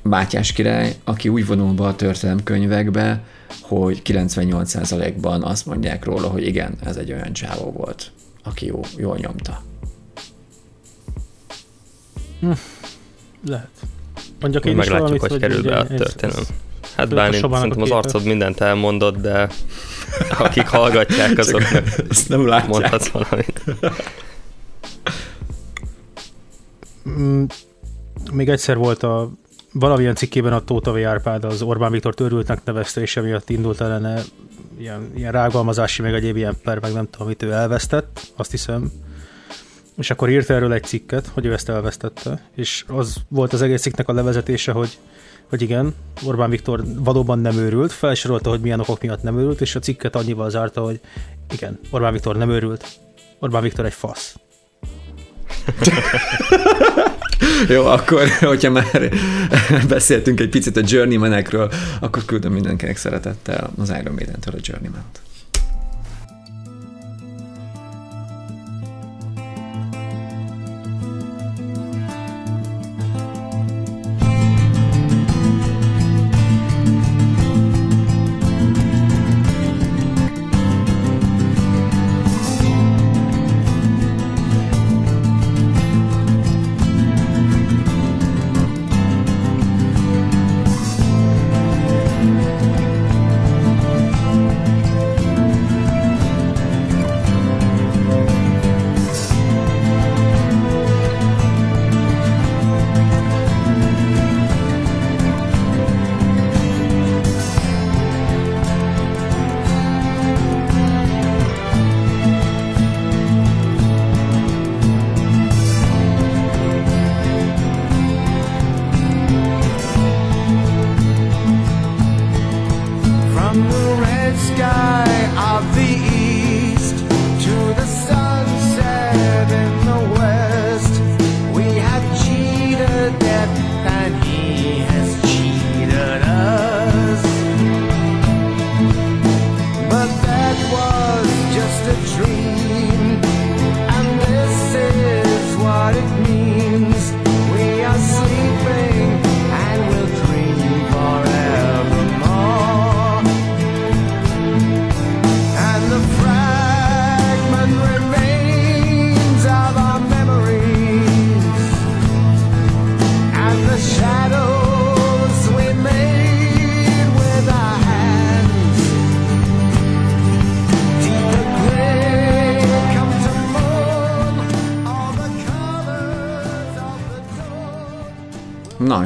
[0.03, 3.25] Mátyás király, aki úgy vonul be a történelemkönyvekbe,
[3.61, 8.11] hogy 98%-ban azt mondják róla, hogy igen, ez egy olyan csávó volt,
[8.42, 9.62] aki jó, jól nyomta.
[12.40, 12.51] Hm,
[13.46, 13.70] lehet.
[14.40, 16.44] Mondjak én Meglátjuk, valamit, hogy kerül be a történelem.
[16.96, 19.48] Hát Bálint, szerintem az arcod mindent elmondott, de
[20.38, 22.68] akik hallgatják, azoknak ezt nem látják.
[22.68, 23.62] mondhatsz valamit.
[27.09, 27.44] Mm,
[28.32, 29.30] még egyszer volt a
[29.72, 30.96] valamilyen cikkében a Tóta V.
[30.96, 34.22] Árpád az Orbán Viktor törültnek nevezte, és emiatt indult ellene
[34.78, 38.90] ilyen, ilyen rágalmazási, meg egyéb ilyen per, meg nem tudom, amit ő elvesztett, azt hiszem.
[39.96, 43.80] És akkor írt erről egy cikket, hogy ő ezt elvesztette, és az volt az egész
[43.80, 44.98] cikknek a levezetése, hogy
[45.48, 49.74] hogy igen, Orbán Viktor valóban nem őrült, felsorolta, hogy milyen okok miatt nem őrült, és
[49.74, 51.00] a cikket annyival zárta, hogy
[51.52, 52.87] igen, Orbán Viktor nem őrült,
[53.38, 54.37] Orbán Viktor egy fasz.
[57.68, 59.11] Jó, akkor, hogyha már
[59.88, 65.20] beszéltünk egy picit a Journeymanekről, akkor küldöm mindenkinek szeretettel az Iron Maiden-től a Journeyman-t.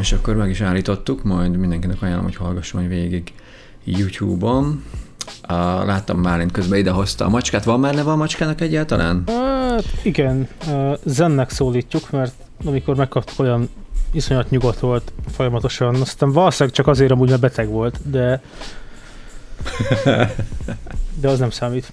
[0.01, 3.33] És akkor meg is állítottuk, majd mindenkinek ajánlom, hogy hallgasson végig
[3.85, 4.85] YouTube-on.
[5.43, 7.65] A, láttam Málint közben idehozta a macskát.
[7.65, 9.23] Van már neve a macskának egyáltalán?
[9.27, 12.35] Hát igen, ö, Zennek szólítjuk, mert
[12.65, 13.69] amikor megkaptuk olyan
[14.13, 18.43] iszonyat nyugodt volt folyamatosan, aztán valószínűleg csak azért amúgy, mert beteg volt, de
[21.21, 21.93] de az nem számít.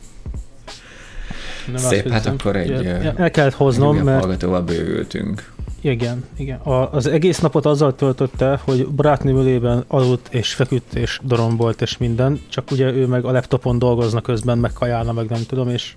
[1.68, 5.56] Nem Szép, hát akkor egy, ö, El kellett hoznom, mert hallgatóval bővültünk.
[5.82, 6.60] Igen, igen.
[6.60, 11.98] A, az egész napot azzal töltötte, hogy barátnőm ölében aludt és feküdt és dorombolt és
[11.98, 15.94] minden, csak ugye ő meg a laptopon dolgozna közben, meg kajálna, meg nem tudom, és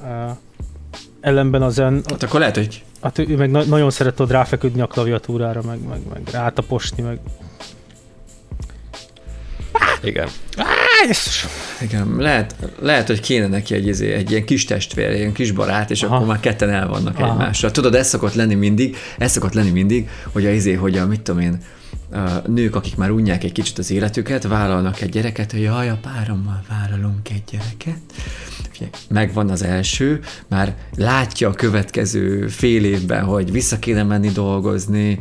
[0.00, 0.36] uh,
[1.20, 4.30] ellenben a zen, Hát akkor lehet, hogy hát ő, ő meg na- nagyon szeret ott
[4.30, 7.20] ráfeküdni a klaviatúrára, meg, meg, meg rátaposni, meg
[10.02, 10.28] Igen.
[11.80, 15.50] Igen, lehet, lehet, hogy kéne neki egy, izé- egy ilyen kis testvér, egy ilyen kis
[15.50, 16.14] barát, és Aha.
[16.14, 17.30] akkor már ketten el vannak Aha.
[17.32, 17.70] egymással.
[17.70, 21.20] Tudod, ez szokott lenni mindig, ez szokott lenni mindig, hogy a izé, hogy a mit
[21.20, 21.62] tudom én,
[22.12, 25.98] a nők, akik már unják egy kicsit az életüket, vállalnak egy gyereket, hogy jaj, a
[26.02, 27.98] párommal vállalunk egy gyereket.
[29.08, 35.18] Megvan az első, már látja a következő fél évben, hogy vissza kéne menni dolgozni,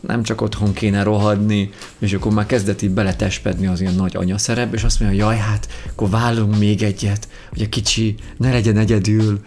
[0.00, 4.74] nem csak otthon kéne rohadni, és akkor már kezdett így beletespedni az ilyen nagy anyaszerep,
[4.74, 9.40] és azt mondja, jaj, hát akkor vállunk még egyet, hogy a kicsi ne legyen egyedül,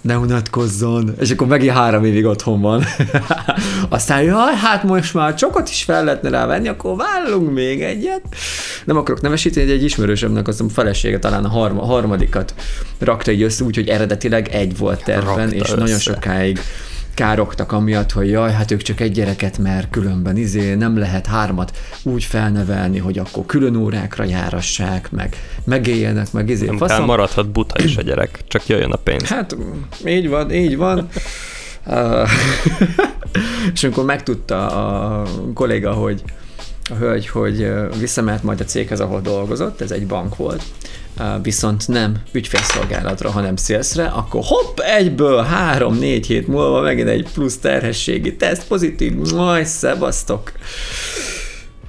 [0.00, 2.84] ne unatkozzon, és akkor megint három évig otthon van.
[3.88, 8.22] Aztán, jaj, hát most már csokot is fel lehetne rá venni, akkor vállunk még egyet.
[8.84, 12.54] Nem akarok nevesíteni, egy ismerősömnek az a felesége talán a harma, harmadikat
[12.98, 15.76] rakta így össze, úgyhogy eredetileg egy volt terven, Rakta és össze.
[15.76, 16.60] nagyon sokáig
[17.18, 21.76] károgtak amiatt, hogy jaj, hát ők csak egy gyereket, mert különben izé nem lehet hármat
[22.02, 26.66] úgy felnevelni, hogy akkor külön órákra járassák, meg megéljenek, meg izé.
[26.66, 27.04] Nem Faszom.
[27.04, 29.28] maradhat buta is a gyerek, csak jöjjön a pénz.
[29.28, 29.56] Hát,
[30.06, 31.08] így van, így van.
[31.86, 32.28] Uh,
[33.74, 36.22] és amikor megtudta a kolléga, hogy
[36.90, 40.62] a hölgy, hogy visszamehet majd a céghez, ahol dolgozott, ez egy bank volt,
[41.42, 48.36] viszont nem ügyfélszolgálatra, hanem szélszre, akkor hopp, egyből három-négy hét múlva megint egy plusz terhességi
[48.36, 50.52] teszt, pozitív, majd szebasztok.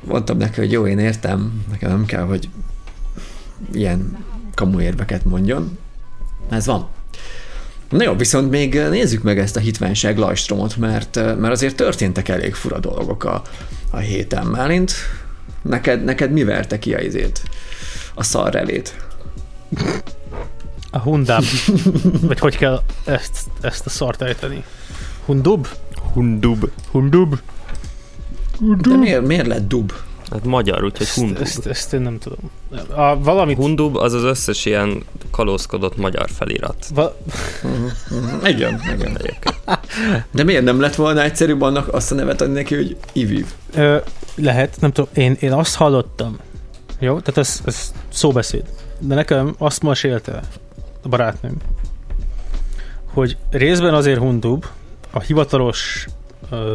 [0.01, 2.49] Mondtam neki, hogy jó, én értem, nekem nem kell, hogy
[3.73, 5.77] ilyen kamuérveket mondjon.
[6.49, 6.87] Ez van.
[7.89, 12.53] Na jó, viszont még nézzük meg ezt a hitványság lajstromot, mert, mert azért történtek elég
[12.53, 13.41] fura dolgok a,
[13.91, 14.45] a héten.
[14.45, 14.93] Málint,
[15.61, 17.41] neked, neked mi verte ki a izét?
[18.13, 19.08] A szarrelét?
[20.91, 21.43] A hundám.
[22.21, 24.63] Vagy hogy kell ezt, ezt a szart ejteni?
[25.25, 25.67] Hundub?
[26.13, 26.69] Hundub.
[26.91, 27.35] Hundub?
[28.59, 29.91] De miért, miért lett dub?
[30.31, 31.41] Hát magyar, úgyhogy Ezt, hundub.
[31.41, 32.37] ezt, ezt én nem tudom.
[32.95, 33.57] A, valamit...
[33.57, 36.85] Hundub az az összes ilyen kalózkodott magyar felirat.
[36.93, 37.15] Va,
[38.43, 39.17] Igen, igen.
[39.17, 39.55] Egyébként.
[40.31, 43.45] De miért nem lett volna egyszerűbb annak azt a nevet adni neki, hogy Iviv?
[43.73, 43.97] Ö,
[44.35, 46.37] lehet, nem tudom, én, én azt hallottam,
[46.99, 48.63] jó, tehát ez, ez szóbeszéd,
[48.99, 50.41] de nekem azt mesélte
[51.01, 51.57] a barátnőm,
[53.05, 54.65] hogy részben azért hundub,
[55.11, 56.07] a hivatalos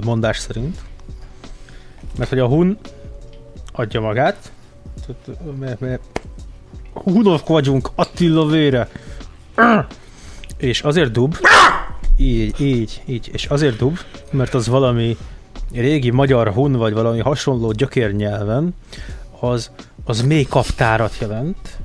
[0.05, 0.79] mondás szerint,
[2.19, 2.79] mert hogy a hun
[3.73, 4.53] adja magát,
[5.59, 6.21] mert, mert
[6.93, 8.89] hunok vagyunk, Attila vére,
[10.57, 11.37] és azért dub,
[12.17, 13.99] így, így, így, és azért dub,
[14.31, 15.17] mert az valami
[15.73, 18.75] régi magyar hun, vagy valami hasonló gyökérnyelven,
[19.41, 19.71] az,
[20.05, 21.79] az mély kaptárat jelent,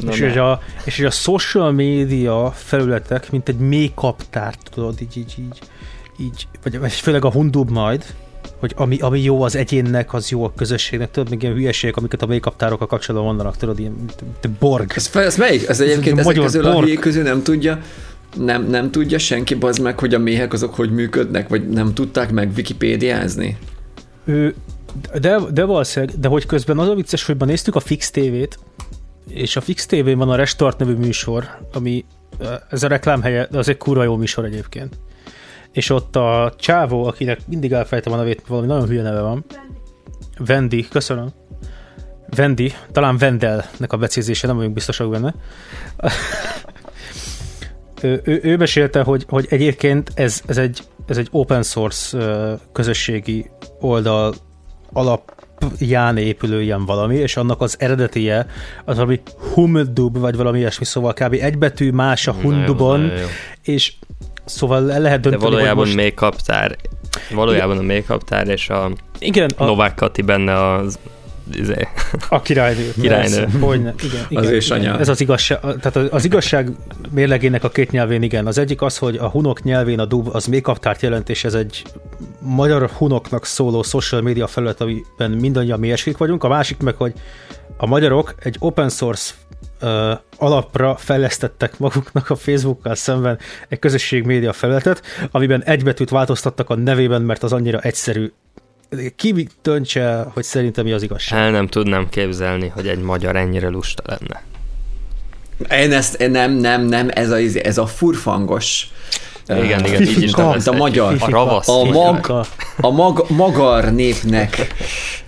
[0.00, 5.00] Na és, hogy a, és hogy a social media felületek, mint egy mély kaptárt, tudod,
[5.00, 5.58] így, így, így,
[6.18, 8.04] így vagy, vagy főleg a hundub majd,
[8.58, 12.22] hogy ami, ami jó az egyénnek, az jó a közösségnek, tudod, még ilyen hülyeségek, amiket
[12.22, 14.92] a mély kaptárokkal kapcsolatban mondanak, tudod, ilyen mint borg.
[14.94, 15.68] Ez, ez melyik?
[15.68, 17.80] Ez egyébként egy ezek közül hülyék közül nem tudja,
[18.36, 22.30] nem, nem tudja senki bazd meg, hogy a méhek azok hogy működnek, vagy nem tudták
[22.30, 23.58] meg wikipédiázni?
[24.24, 24.54] Ő,
[25.20, 28.58] de, de valószínűleg, de hogy közben az a vicces, hogy néztük a Fix TV-t,
[29.30, 32.04] és a Fix TV-n van a Restart nevű műsor, ami
[32.38, 34.98] ö, ez a reklámhelye, de az egy kurva jó műsor egyébként.
[35.72, 39.44] És ott a csávó, akinek mindig elfejtem a nevét, valami nagyon hülye neve van.
[40.38, 41.28] Vendi, köszönöm.
[42.36, 45.34] Vendi, talán Vendelnek a becézése, nem vagyok biztosak benne.
[48.02, 52.18] ő, ő, ő mesélte, hogy, hogy egyébként ez, ez, egy, ez egy open source
[52.72, 54.34] közösségi oldal
[55.60, 58.46] alapján épülő ilyen valami, és annak az eredetie
[58.84, 59.20] az valami
[59.54, 61.32] humdub, vagy valami ilyesmi, szóval kb.
[61.32, 63.26] egy betű más a hundubon, jó.
[63.62, 63.92] és
[64.44, 65.96] szóval el lehet De dönteni, valójában hogy most...
[65.96, 66.76] még kaptár.
[67.34, 70.98] Valójában a még kaptár és a Igen, a, Novák Kati benne az
[71.52, 71.88] izé,
[72.28, 72.92] a királynő.
[73.00, 73.36] Királynő.
[73.36, 74.54] Persze, Hogyne, igen, igen, Az igen.
[74.54, 74.98] ősanya.
[74.98, 76.70] Ez az igazság, tehát az- az igazság
[77.10, 78.46] mérlegének a két nyelvén igen.
[78.46, 81.54] Az egyik az, hogy a hunok nyelvén a dub az még kaptárt jelent, és ez
[81.54, 81.82] egy
[82.40, 86.44] magyar hunoknak szóló social media felület, amiben mindannyian mi vagyunk.
[86.44, 87.12] A másik meg, hogy
[87.76, 89.34] a magyarok egy open source
[89.82, 96.70] uh, alapra fejlesztettek maguknak a Facebookkal szemben egy közösség média felületet, amiben egy betűt változtattak
[96.70, 98.32] a nevében, mert az annyira egyszerű.
[99.16, 101.38] Ki döntse, hogy szerintem mi az igazság?
[101.38, 104.42] El nem tudnám képzelni, hogy egy magyar ennyire lusta lenne.
[105.84, 108.88] Én ezt, nem, nem, nem, ez a, ez a furfangos
[109.58, 111.68] igen, igen, így is a magyar, a ravasz.
[111.68, 112.46] A, mag,
[112.80, 114.74] a mag, magar népnek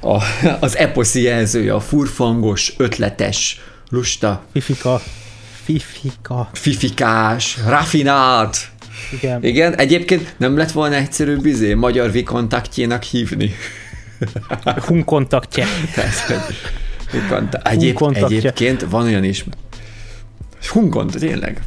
[0.01, 0.22] a,
[0.61, 4.42] az eposzi jelzője, a furfangos, ötletes, lusta.
[4.53, 5.01] Fifika.
[5.64, 6.48] Fifika.
[6.53, 8.70] Fifikás, rafinált.
[9.12, 9.44] Igen.
[9.44, 13.51] Igen, egyébként nem lett volna egyszerűbb izé, magyar vikontaktjénak hívni.
[14.87, 15.66] Hunkontaktje.
[17.62, 19.44] Egyéb, egyébként van olyan is.
[20.68, 21.62] Hunkont, tényleg.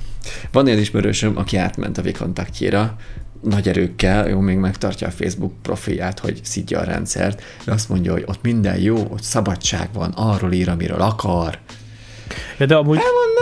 [0.51, 2.95] Van olyan ismerősöm, aki átment a Vikontaktjéra,
[3.41, 8.11] nagy erőkkel, jó, még megtartja a Facebook profilját, hogy szidja a rendszert, de azt mondja,
[8.11, 11.59] hogy ott minden jó, ott szabadság van, arról ír, amiről akar.
[12.57, 12.97] Ja, de amúgy...
[12.97, 13.34] Elmondom.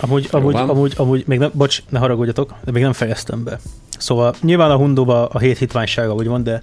[0.00, 3.58] Amúgy, amúgy, amúgy, amúgy, még nem, bocs, ne haragudjatok, de még nem fejeztem be.
[3.98, 6.62] Szóval nyilván a hundóba a hét hitványsága, úgy van, de,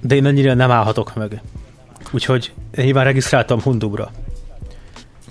[0.00, 1.42] de én ennyire nem állhatok meg.
[2.10, 4.10] Úgyhogy én nyilván regisztráltam hundubra.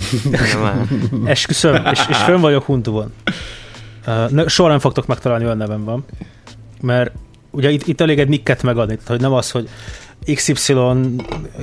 [1.26, 3.13] Esküszöm, és, és fönn vagyok Huntubon.
[4.08, 6.06] Uh, soha nem fogtok megtalálni, olyan nevem van.
[6.82, 7.12] Mert
[7.52, 9.69] ugye itt, itt elég egy nicket megadni, tehát hogy nem az, hogy
[10.34, 10.73] XY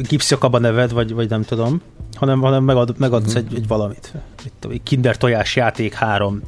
[0.09, 1.83] gipszjakab a neved, vagy, vagy nem tudom,
[2.15, 3.47] hanem, hanem megad, megadsz mm-hmm.
[3.47, 4.13] egy, egy valamit.
[4.45, 6.43] Itt, kinder tojás játék három.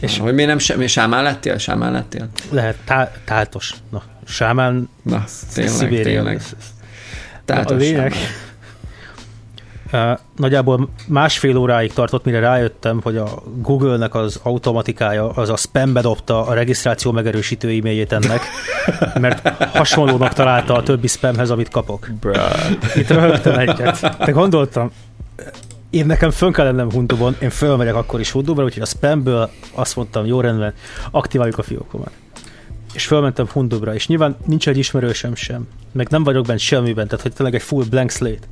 [0.00, 1.58] És hogy miért nem semmi sámán lettél?
[1.58, 2.28] Sámán lettél?
[2.50, 3.74] Lehet, tá, táltos.
[3.90, 6.04] Na, sámán, Na, tényleg, Szibéria.
[6.04, 6.42] tényleg.
[7.44, 8.28] Táltos a lényeg, sámán.
[10.36, 16.46] Nagyjából másfél óráig tartott, mire rájöttem, hogy a Google-nek az automatikája az a spambe dobta
[16.46, 18.40] a regisztráció megerősítő e-mailjét ennek,
[19.20, 22.08] mert hasonlónak találta a többi spamhez, amit kapok.
[22.20, 22.36] Bruh.
[22.96, 24.16] Itt röhögtem egyet.
[24.24, 24.90] De gondoltam,
[25.90, 29.96] én nekem fönn kell lennem Huntubon, én fölmegyek akkor is Huntubra, úgyhogy a spamből azt
[29.96, 30.74] mondtam, jó rendben,
[31.10, 32.10] aktiváljuk a fiókomat.
[32.92, 37.22] És fölmentem Huntubra, és nyilván nincs egy ismerősem sem, meg nem vagyok bent semmiben, tehát
[37.22, 38.46] hogy tényleg egy full blank slate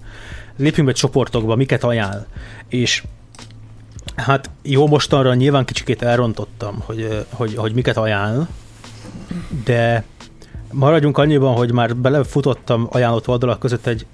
[0.59, 2.27] lépjünk be csoportokba, miket ajánl.
[2.69, 3.03] És
[4.17, 8.49] hát jó, mostanra nyilván kicsikét elrontottam, hogy, hogy, hogy miket ajánl,
[9.65, 10.05] de
[10.73, 14.07] maradjunk annyiban, hogy már belefutottam ajánlott oldalak között egy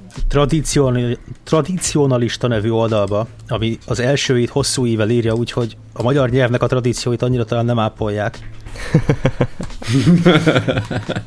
[1.45, 7.23] tradicionalista nevű oldalba, ami az elsőit hosszú éve írja, úgyhogy a magyar nyelvnek a tradícióit
[7.23, 8.39] annyira talán nem ápolják.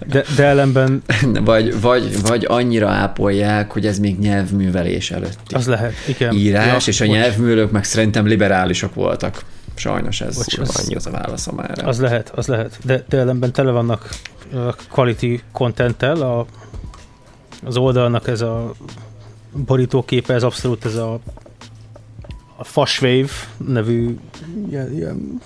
[0.07, 1.03] De, de ellenben...
[1.43, 5.39] Vagy, vagy, vagy annyira ápolják, hogy ez még nyelvművelés előtt.
[5.49, 6.33] Az lehet, igen.
[6.33, 7.15] Írás, ja, és a bocs.
[7.15, 9.41] nyelvművelők meg szerintem liberálisok voltak.
[9.75, 11.87] Sajnos ez bocs, az, az a válaszom erre.
[11.87, 12.77] Az lehet, az lehet.
[12.83, 14.09] De, de ellenben tele vannak
[14.89, 16.45] quality contenttel, a,
[17.65, 18.73] az oldalnak ez a
[19.65, 21.19] borítóképe, ez abszolút ez a,
[22.55, 24.17] a Fashwave nevű
[24.69, 25.41] ilyen, ilyen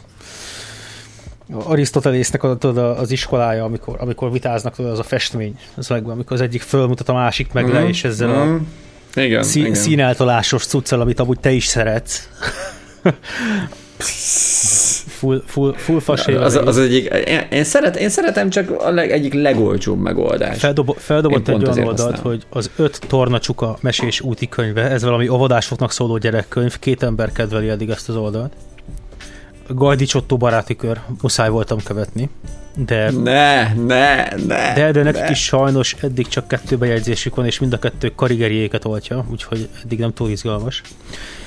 [1.54, 6.42] Arisztotelésznek tudod, az iskolája, amikor, amikor vitáznak, tudod, az a festmény, az megvan, amikor az
[6.42, 8.64] egyik fölmutat a másik meg mm, le, és ezzel mm, a mhm.
[9.16, 9.74] igen, szí- igen.
[9.74, 12.30] színeltolásos cuccal, amit amúgy te is szeretsz.
[15.22, 16.44] full, full, full faséva.
[16.44, 20.60] Az, az egyik, én, én, szeret, én szeretem csak a leg, egyik legolcsóbb megoldás.
[20.60, 25.92] Feldobo, feldobott egy olyan oldalt, hogy az öt tornacsuka mesés úti könyve, ez valami óvodásoknak
[25.92, 28.54] szóló gyerekkönyv, két ember kedveli eddig ezt az oldalt.
[29.68, 32.30] Gajdi Csottó baráti kör, muszáj voltam követni.
[32.76, 34.74] De, ne, ne, ne.
[34.74, 38.86] De, de nekik is sajnos eddig csak kettő bejegyzésük van, és mind a kettő karigeriéket
[38.86, 40.82] oltja, úgyhogy eddig nem túl izgalmas.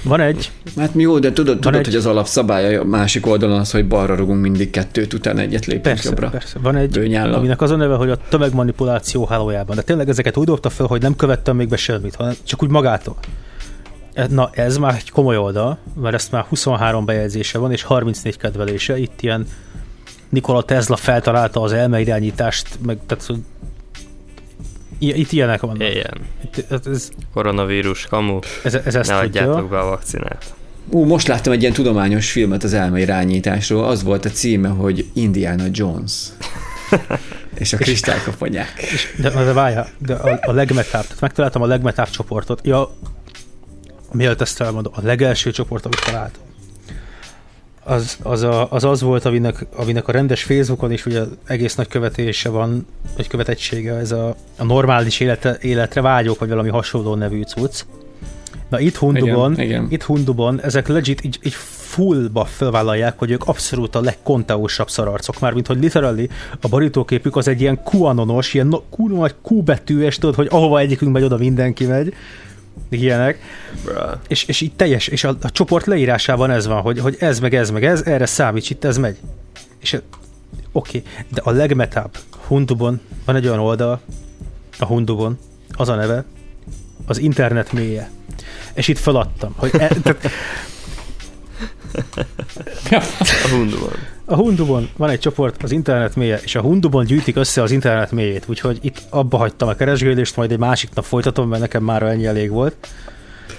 [0.02, 0.50] Van egy...
[0.76, 3.88] Hát mi jó, de tudod, tudod egy, hogy az alapszabálya a másik oldalon az, hogy
[3.88, 6.28] balra rugunk mindig kettőt, utána egyet lépünk persze, jobbra.
[6.28, 7.34] Persze, van egy, Bőnyállal.
[7.34, 9.76] aminek az a neve, hogy a tömegmanipuláció hálójában.
[9.76, 12.70] De tényleg ezeket úgy dobta fel, hogy nem követtem még be semmit, hanem csak úgy
[12.70, 13.16] magától.
[14.30, 18.98] Na, ez már egy komoly oldal, mert ezt már 23 bejegyzése van, és 34 kedvelése.
[18.98, 19.46] Itt ilyen
[20.35, 23.27] Nikola Tesla feltalálta az elmeirányítást, meg tehát
[24.98, 25.81] itt ilyenek vannak.
[25.81, 26.21] Ilyen.
[26.44, 28.38] Itt, ez, Koronavírus, kamu.
[28.65, 30.54] Ez, ez ezt ne adjátok be a vakcinát.
[30.90, 35.65] Ú, most láttam egy ilyen tudományos filmet az elmeirányításról, az volt a címe, hogy Indiana
[35.71, 36.13] Jones.
[37.58, 38.83] és a kristálykaponyák.
[39.19, 42.61] De, de várjál, de a, a legmetább, tehát megtaláltam a legmetább csoportot.
[42.65, 42.90] Ja,
[44.13, 46.42] mielőtt ezt elmondom, a legelső csoport, amit találtam,
[47.85, 51.88] az az, a, az, az volt, aminek, aminek a rendes Facebookon is ugye egész nagy
[51.88, 57.42] követése van, vagy követegysége, ez a, a normális élete, életre vágyok, vagy valami hasonló nevű
[57.42, 57.85] cucc.
[58.68, 59.87] Na itt Hundubon, igen, igen.
[59.90, 61.54] itt Hundubon ezek legit így, így
[61.94, 66.28] fullba felvállalják, hogy ők abszolút a legkonteósabb szararcok, mármint hogy literally
[66.60, 70.48] a borítóképük az egy ilyen QAnonos, ilyen no, Q nagy Q betű, és tudod, hogy
[70.50, 72.14] ahova egyikünk megy, oda mindenki megy
[72.88, 73.38] ilyenek,
[73.85, 74.12] Bruh.
[74.29, 77.54] és, és így teljes, és a, a csoport leírásában ez van, hogy, hogy ez meg
[77.54, 79.16] ez meg ez, erre számíts, itt ez megy.
[79.79, 79.92] És
[80.72, 81.02] oké, okay.
[81.29, 82.16] de a legmetább
[82.46, 84.00] Hundubon van egy olyan oldal,
[84.79, 85.38] a Hundubon,
[85.70, 86.25] az a neve,
[87.06, 88.10] az internet mélye.
[88.72, 89.88] És itt feladtam, hogy e,
[92.88, 94.13] tehát A hunduban.
[94.25, 98.10] A Hundubon van egy csoport, az internet mélye, és a Hundubon gyűjtik össze az internet
[98.12, 102.02] mélyét, úgyhogy itt abba hagytam a keresgélést, majd egy másik nap folytatom, mert nekem már
[102.02, 102.88] ennyi elég volt.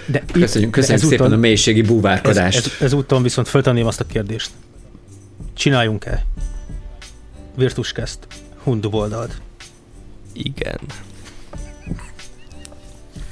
[0.06, 2.56] De itt- Köszönjük, de köszönjük ezúton- szépen a mélységi ez, búvárkodást.
[2.66, 4.50] ez, ezúton viszont föltenném azt a kérdést.
[5.54, 6.24] Csináljunk-e
[7.56, 8.18] Virtuscast
[8.62, 9.40] Hundub oldalt?
[10.32, 10.78] Igen.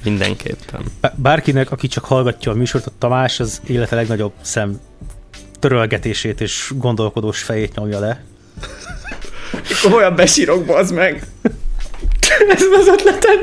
[0.05, 0.81] Mindenképpen.
[1.01, 4.81] Bá- Bárkinek, aki csak hallgatja a műsort, a Tamás az élete legnagyobb szem
[5.69, 8.25] törölgetését és gondolkodós fejét nyomja le.
[9.93, 11.27] Olyan besírok, bazd meg!
[12.49, 13.41] Ez az ötletem!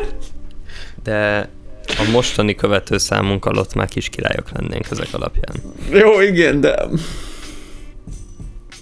[1.03, 1.49] De
[1.85, 5.55] a mostani követő számunk alatt már kis királyok lennénk ezek alapján.
[5.91, 6.85] Jó, igen, de...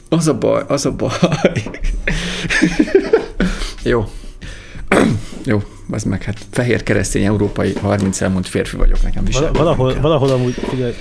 [0.09, 1.09] Az a baj, az a baj.
[3.83, 4.05] Jó.
[5.45, 9.37] Jó, az meg hát fehér keresztény európai 30 elmúlt férfi vagyok, nekem is.
[9.37, 10.93] Val- valahol, valahol amúgy, figyelj,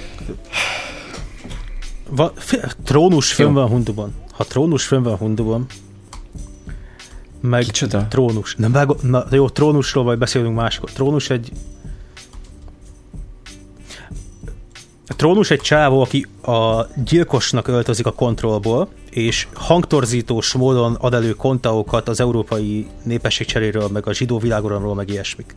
[2.10, 4.14] va, fi, trónus fönn van Hundubon.
[4.30, 5.66] Ha trónus fönn van Hundubon,
[7.40, 8.06] meg Kicsoda?
[8.08, 8.54] trónus.
[8.56, 10.90] Nem vágom, na jó, trónusról majd beszélünk máskor.
[10.90, 11.52] Trónus egy
[15.10, 21.32] a trónus egy csávó, aki a gyilkosnak öltözik a kontrollból, és hangtorzítós módon ad elő
[21.32, 25.54] kontaókat az európai népességcseréről, meg a zsidó világoromról, meg ilyesmik.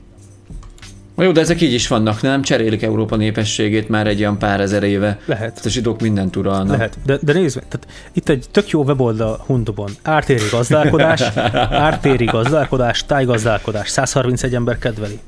[1.18, 2.41] Jó, de ezek így is vannak, nem?
[2.41, 5.20] Cserélik Európa népességét már egy ilyen pár ezer éve.
[5.26, 5.49] Lehet.
[5.49, 6.78] Tehát a zsidók mindent uralnak.
[6.78, 9.89] Lehet, de, de nézd meg, tehát itt egy tök jó weboldal Hundubon.
[10.01, 11.22] Ártéri gazdálkodás,
[11.88, 15.20] ártéri gazdálkodás, tájgazdálkodás, 131 ember kedveli.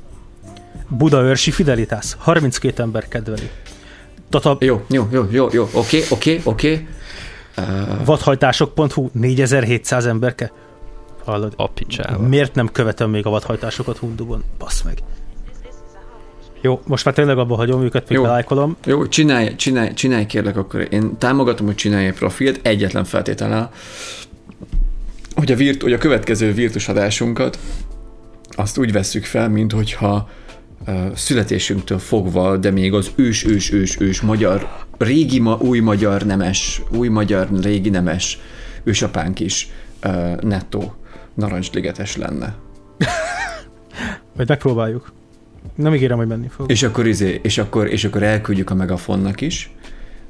[0.88, 3.50] Budaörsi Fidelitas, 32 ember kedveli.
[4.30, 6.86] Tata Jó, jó, jó, jó, jó, oké, oké, oké.
[7.58, 7.64] Uh,
[8.04, 10.52] vadhajtások.hu, 4700 ember ke...
[11.24, 11.52] Hallod?
[11.56, 12.26] A picsába.
[12.28, 14.42] Miért nem követem még a vadhajtásokat Hundubon?
[14.58, 14.98] Bassz meg.
[16.64, 18.76] Jó, most már tényleg abba hagyom őket, még lájkolom.
[18.84, 20.86] Jó, csinálj, csinálj, csinálj kérlek akkor.
[20.90, 23.70] Én támogatom, hogy csinálj egy profilt, egyetlen feltétellel,
[25.34, 27.58] hogy a, virt, hogy a következő virtus adásunkat
[28.50, 30.28] azt úgy vesszük fel, mint hogyha
[30.86, 36.22] uh, születésünktől fogva, de még az ős, ős, ős, ős magyar, régi, ma, új magyar
[36.22, 38.38] nemes, új magyar, régi nemes
[38.84, 39.68] ősapánk is
[40.04, 40.94] uh, nettó
[41.34, 42.54] narancsligetes lenne.
[44.36, 45.12] Majd megpróbáljuk.
[45.74, 46.70] Nem ígérem, hogy menni fog.
[46.70, 49.70] És akkor, izé, és, akkor, és akkor elküldjük a Megafonnak is,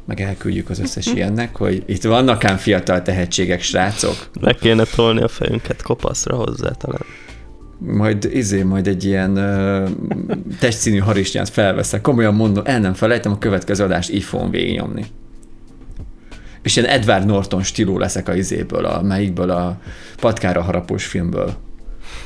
[0.04, 4.28] meg elküldjük az összes ilyennek, hogy itt vannak ám fiatal tehetségek, srácok.
[4.40, 7.04] Le kéne tolni a fejünket kopaszra hozzá talán.
[7.78, 9.88] Majd izé, majd egy ilyen uh,
[10.58, 12.00] testszínű harisnyát felveszek.
[12.00, 15.04] Komolyan mondom, el nem felejtem, a következő adást így fogom végignyomni.
[16.62, 19.80] És ilyen Edward Norton stílú leszek a izéből, a melyikből a
[20.16, 21.54] patkára harapós filmből.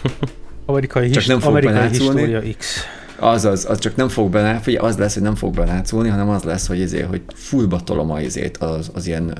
[0.68, 2.20] Amerikai, Csak his, nem fog amerikai belátszulni.
[2.20, 2.84] história X.
[3.18, 6.28] Az, az, az csak nem fog bele, figyelj, az lesz, hogy nem fog belátszulni, hanem
[6.28, 9.38] az lesz, hogy, izé, hogy fullba tolom a izét, az, az ilyen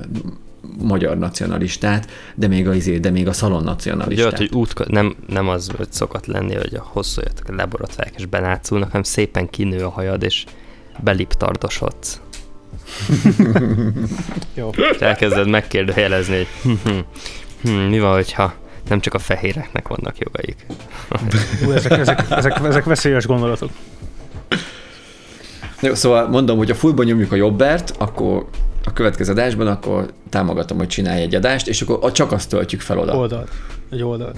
[0.77, 4.25] magyar nacionalistát, de még a, izé, de még a szalon nacionalistát.
[4.25, 8.25] olyat, hogy út, nem, nem az, hogy szokott lenni, hogy a hosszú jöttek leborották és
[8.25, 10.43] benátszulnak, hanem szépen kinő a hajad, és
[11.03, 12.19] beliptardosodsz.
[14.53, 14.69] Jó.
[14.93, 16.99] És elkezded megkérdőjelezni, hogy hm, hm,
[17.61, 18.53] hm, mi van, hogyha
[18.89, 20.65] nem csak a fehéreknek vannak jogaik.
[21.65, 23.69] Ú, ezek, ezek, ezek, ezek veszélyes gondolatok.
[25.81, 28.47] Jó, szóval mondom, hogy a fullba nyomjuk a jobbert, akkor
[28.85, 32.99] a következő adásban, akkor támogatom, hogy csinálj egy adást, és akkor csak azt töltjük fel
[32.99, 33.15] oda.
[33.15, 33.49] Oldalt.
[33.91, 34.37] Egy oldalt.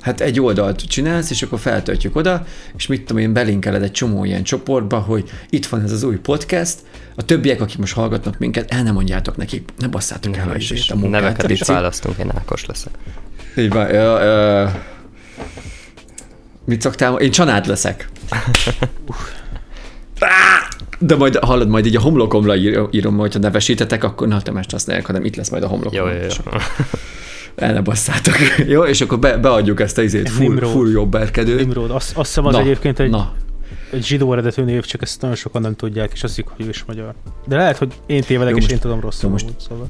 [0.00, 2.44] Hát egy oldalt csinálsz, és akkor feltöltjük oda,
[2.76, 6.16] és mit tudom én, belinkeled egy csomó ilyen csoportba, hogy itt van ez az új
[6.16, 6.78] podcast,
[7.16, 10.90] a többiek, akik most hallgatnak minket, el nem mondjátok nekik, ne basszátok el és, izét,
[10.90, 11.20] a munkát.
[11.20, 12.92] neveket is választunk, én Ákos leszek.
[13.56, 13.94] Így van.
[13.94, 14.66] Ö, ö,
[16.64, 17.14] mit szoktál?
[17.16, 18.08] Én csanád leszek.
[20.98, 24.66] De majd hallod, majd így a homlokomra ír- írom, hogyha nevesítetek, akkor na, te más
[24.70, 25.98] használják, hanem itt lesz majd a homlokom.
[25.98, 26.28] Jó, jó, jó.
[27.60, 28.34] El ne basszátok.
[28.66, 30.70] Jó, és akkor be, beadjuk ezt a izét, full, Nimrod.
[30.70, 31.58] full jobberkedőt.
[31.58, 31.90] Nimrod.
[31.90, 33.32] Azt, azt hiszem az Na, egyébként egy, Na,
[33.92, 36.68] egy zsidó eredetű név, csak ezt nagyon sokan nem tudják, és azt hiszik, hogy ő
[36.68, 37.14] is magyar.
[37.46, 39.24] De lehet, hogy én tévedek, Jó, és most- én tudom rosszul.
[39.24, 39.86] jó, most- szóval.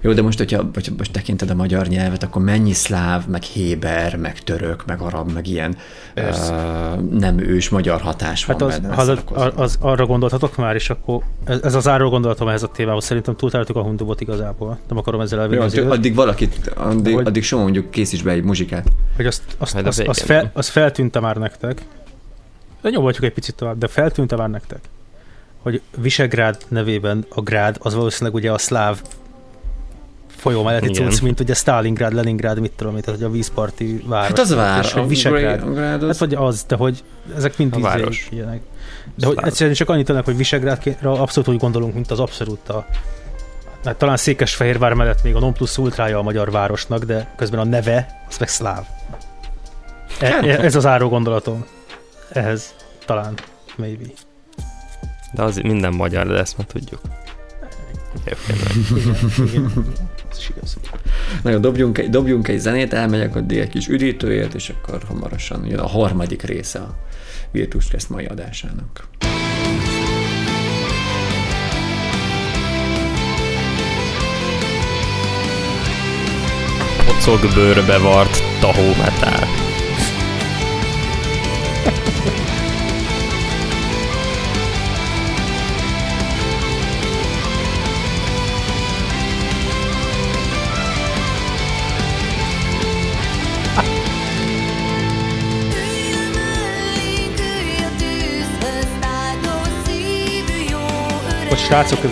[0.00, 4.16] Jó, de most, hogyha, hogyha most tekinted a magyar nyelvet, akkor mennyi szláv, meg héber,
[4.16, 5.76] meg török, meg arab, meg ilyen
[6.14, 6.52] Persze.
[6.52, 8.94] uh, nem ős magyar hatás van Hát az, benne.
[8.94, 12.68] az, az, az, arra gondoltatok már, és akkor ez, ez az árról gondolatom ehhez a
[12.68, 13.04] témához.
[13.04, 14.78] Szerintem túltáltuk a hundubot igazából.
[14.88, 15.98] Nem akarom ezzel elvinni Jó, az addig, időt.
[15.98, 18.88] addig valakit, addig, Hogy- addig soha mondjuk készíts be egy muzsikát.
[19.16, 21.82] Hogy azt, azt, a azt, azt, fel, azt feltűnte már nektek,
[22.82, 24.80] De nyomoljuk egy picit tovább, de feltűnt már nektek,
[25.62, 29.00] hogy Visegrád nevében a grád az valószínűleg ugye a szláv
[30.44, 34.28] folyó melletti cucc, mint ugye Stalingrád, Leningrád, mit tudom, az, hogy a vízparti város.
[34.28, 35.68] Hát az vár, És a Visegrád.
[35.68, 36.18] Visegrád Hát az...
[36.18, 37.04] vagy az, de hogy
[37.36, 38.28] ezek mind város.
[38.30, 38.60] ilyenek.
[39.14, 42.86] De hogy egyszerűen csak annyit tudnak, hogy Visegrádra abszolút úgy gondolunk, mint az abszolút a
[43.84, 47.64] Hát talán Székesfehérvár mellett még a non plus ultrája a magyar városnak, de közben a
[47.64, 48.84] neve, az meg szláv.
[50.20, 50.44] E, Hát.
[50.44, 51.64] e- ez az áró gondolatom.
[52.32, 52.74] Ehhez
[53.06, 53.34] talán,
[53.76, 54.04] maybe.
[55.32, 57.00] De az minden magyar, de ezt már tudjuk.
[58.24, 58.74] Egyébként.
[59.38, 59.92] Igen, igen.
[60.34, 60.76] Ez is igaz.
[61.42, 65.86] Nagyon dobjunk, dobjunk egy zenét, elmegyek addig egy kis üdítőért, és akkor hamarosan jön a
[65.86, 66.94] harmadik része a
[67.50, 69.08] Virtus Quest mai adásának.
[77.06, 79.46] Pocog bőrbe vart tahómetál.
[101.54, 102.10] Hogy srácok, ez,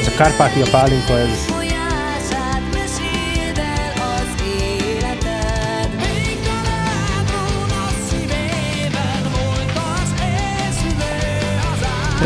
[0.00, 1.28] ez a Kárpátia pálinka, ez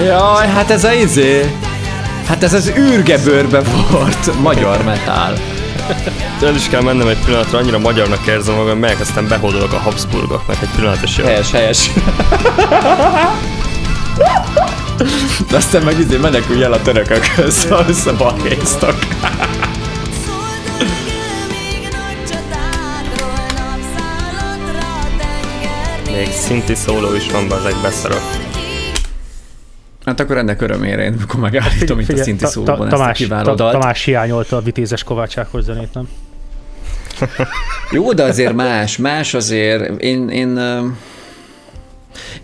[0.04, 1.54] Jaj, hát ez a izé...
[2.26, 5.34] Hát ez az űrgebőrbe volt magyar metál.
[6.42, 10.56] El is kell mennem egy pillanatra, annyira magyarnak érzem magam, melyek aztán behódolok a Habsburgoknak
[10.62, 11.24] egy pillanatos jó.
[11.24, 11.90] Helyes, helyes.
[15.50, 18.94] De aztán meg izé menekülj el a törökökhöz, ha összebalhéztak.
[26.12, 28.20] Még szinti szóló is van, ezek beszarok.
[30.04, 33.54] Hát akkor ennek örömére én akkor megállítom itt a szinti Ta- ezt a Tamás, kiváló
[33.54, 33.72] dalt.
[33.72, 36.08] Tamás hiányolta a vitézes Kovács Ákos zenét, nem?
[37.90, 40.58] Jó, de azért más, más azért, én, én,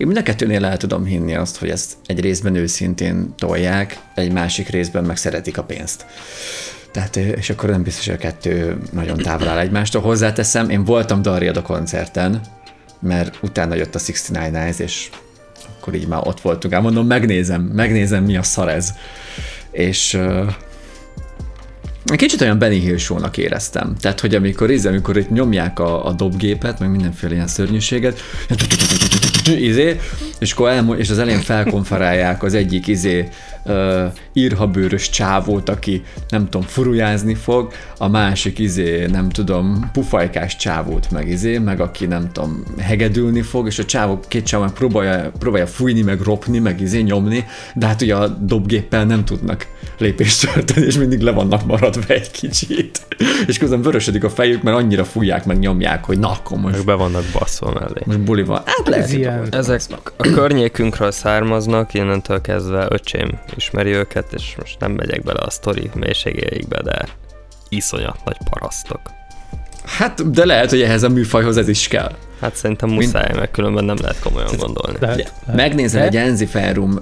[0.02, 4.32] én mind a kettőnél el tudom hinni azt, hogy ezt egy részben őszintén tolják, egy
[4.32, 6.06] másik részben meg szeretik a pénzt.
[6.90, 10.02] Tehát, és akkor nem biztos, hogy a kettő nagyon távol áll egymástól.
[10.02, 12.40] Hozzáteszem, én voltam Darriad a koncerten,
[13.00, 15.10] mert utána jött a 69 Eyes, és
[15.80, 16.74] akkor így már ott voltunk.
[16.74, 18.92] Hát mondom, megnézem, megnézem, mi a szar ez.
[19.70, 20.18] És
[22.04, 23.94] Kicsit olyan Benny Hill show-nak éreztem.
[24.00, 28.20] Tehát, hogy amikor, íze, amikor itt nyomják a, a dobgépet, meg mindenféle ilyen szörnyűséget,
[29.70, 30.00] izé,
[30.38, 33.28] és, akkor elmo- és az elején felkonferálják az egyik izé
[33.64, 41.10] uh, írhabőrös csávót, aki nem tudom, furujázni fog, a másik izé, nem tudom, pufajkás csávót
[41.10, 45.32] meg izé, meg aki nem tudom, hegedülni fog, és a csávó, két csávó meg próbálja,
[45.38, 47.44] próbálja fújni, meg ropni, meg izé nyomni,
[47.74, 49.66] de hát ugye a dobgéppel nem tudnak
[49.98, 53.00] lépést tölteni, és mindig le vannak maradva egy kicsit.
[53.46, 56.84] És közben vörösödik a fejük, mert annyira fújják, meg nyomják, hogy na, akkor most, Meg
[56.84, 58.02] be vannak basszva mellé.
[58.04, 58.62] most buli van.
[58.64, 59.46] Hát lehet, Ez ilyen.
[59.50, 59.80] Ezek
[60.16, 65.90] a környékünkről származnak, innentől kezdve öcsém ismeri őket, és most nem megyek bele a sztori
[65.94, 67.08] mélységeikbe, de
[67.68, 69.00] iszonyat nagy parasztok.
[69.84, 72.12] Hát, de lehet, hogy ehhez a műfajhoz ez is kell.
[72.40, 74.96] Hát szerintem muszáj, meg különben nem lehet komolyan gondolni.
[75.00, 75.56] Lehet, lehet.
[75.56, 77.00] megnézel egy Enzi Ferrum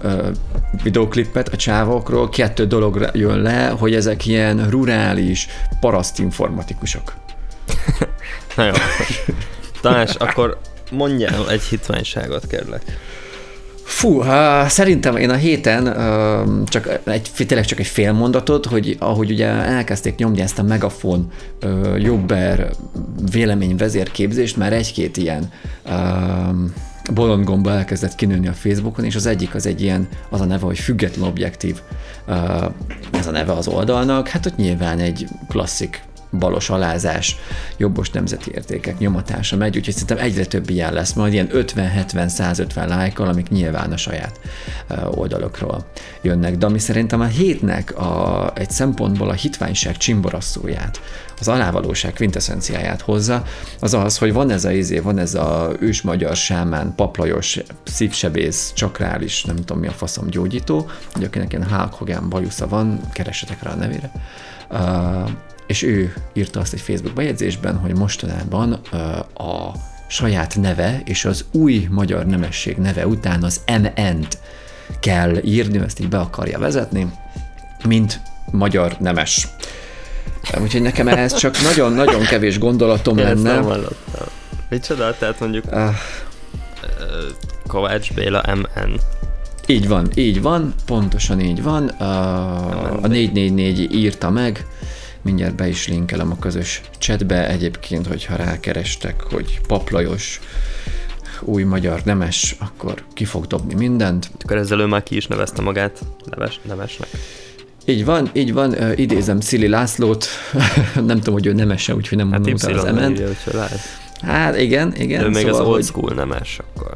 [0.83, 5.49] videoklipet a csávokról, kettő dolog jön le, hogy ezek ilyen rurális,
[5.81, 7.15] paraszt informatikusok.
[8.57, 8.73] Na jó.
[9.81, 10.59] Tamás, akkor
[10.91, 12.83] mondjál egy hitványságot, kérlek.
[13.91, 18.97] Fú, uh, szerintem én a héten uh, csak egy, tényleg csak egy fél mondatot, hogy
[18.99, 21.31] ahogy ugye elkezdték nyomni ezt a megafon
[21.63, 22.71] uh, jobber
[23.33, 25.53] véleményvezérképzést, már egy-két ilyen
[25.87, 25.93] uh,
[27.15, 30.79] bolondgomba elkezdett kinőni a Facebookon, és az egyik az egy ilyen, az a neve, hogy
[30.79, 31.81] független objektív,
[32.27, 32.37] uh,
[33.13, 37.37] ez a neve az oldalnak, hát ott nyilván egy klasszik balos alázás,
[37.77, 43.29] jobbos nemzeti értékek nyomatása megy, úgyhogy szerintem egyre több ilyen lesz, majd ilyen 50-70-150 lájkkal,
[43.29, 44.41] amik nyilván a saját
[45.11, 45.85] oldalokról
[46.23, 46.57] jönnek.
[46.57, 51.01] De ami szerintem a hétnek a, egy szempontból a hitványság csimborasszóját,
[51.41, 53.45] az alávalóság quintessenciáját hozza,
[53.81, 58.73] az az, hogy van ez a izé, van ez a ős magyar sámán, paplajos, szívsebész,
[58.75, 63.63] csakrális, nem tudom mi a faszom gyógyító, hogy akinek ilyen Hulk Hogan bajusza van, keressetek
[63.63, 64.11] rá a nevére,
[64.71, 65.31] uh,
[65.71, 68.73] és ő írta azt egy Facebook bejegyzésben, hogy mostanában
[69.35, 69.73] a
[70.09, 74.39] saját neve és az új magyar nemesség neve után az MN-t
[75.01, 77.13] kell írni, ezt így be akarja vezetni,
[77.87, 79.49] mint magyar nemes.
[80.61, 83.67] Úgyhogy nekem ehhez csak nagyon-nagyon kevés gondolatom Én ezt nem lenne.
[83.67, 84.27] hallottam.
[84.69, 85.17] Micsoda?
[85.19, 85.95] Tehát mondjuk Uh,
[87.67, 89.01] Kovács Béla MN.
[89.67, 91.89] Így van, így van, pontosan így van.
[91.89, 94.67] A, a 444 írta meg,
[95.23, 97.49] mindjárt be is linkelem a közös chatbe.
[97.49, 100.41] Egyébként, hogyha rákerestek, hogy Paplajos
[101.41, 104.31] új magyar nemes, akkor ki fog dobni mindent.
[104.43, 107.09] Akkor ezzel ő már ki is nevezte magát neves, nemesnek.
[107.85, 110.27] Így van, így van, uh, idézem Szili Lászlót,
[110.95, 113.11] nem tudom, hogy ő nemese, úgyhogy nem Hát mondom az Y-on emen.
[113.11, 113.81] írja, úgyhogy lehet.
[114.21, 115.25] Hát igen, igen.
[115.25, 116.93] Ő még az szóval, old school nemes akkor.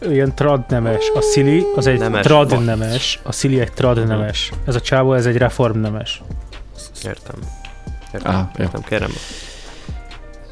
[0.00, 0.12] Nem?
[0.12, 1.10] Ilyen trad nemes.
[1.14, 2.64] A Szili az egy Nemes trad vagy.
[2.64, 3.20] nemes.
[3.22, 4.52] A Szili egy trad nemes.
[4.66, 6.22] Ez a csávó, ez egy reform nemes.
[7.04, 7.34] Értem.
[8.14, 8.64] Értem, Ah, jó.
[8.64, 9.10] értem kérem.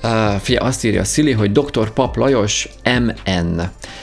[0.02, 1.90] Uh, fia, azt írja Szili, hogy dr.
[1.90, 3.60] Pap Lajos MN.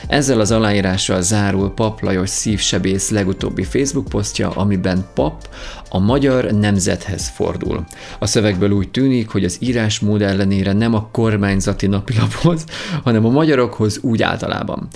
[0.07, 5.47] Ezzel az aláírással zárul Pap Lajos szívsebész legutóbbi Facebook posztja, amiben Pap
[5.93, 7.83] a magyar nemzethez fordul.
[8.19, 12.65] A szövegből úgy tűnik, hogy az írásmód ellenére nem a kormányzati napilaphoz,
[13.03, 14.87] hanem a magyarokhoz úgy általában.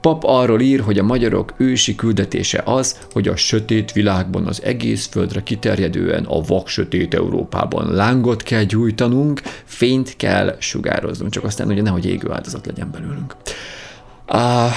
[0.00, 5.06] Pap arról ír, hogy a magyarok ősi küldetése az, hogy a sötét világban az egész
[5.06, 11.82] földre kiterjedően a vak sötét Európában lángot kell gyújtanunk, fényt kell sugároznunk, csak aztán ugye
[11.82, 13.36] nehogy égő áldozat legyen belőlünk.
[14.26, 14.70] Ah,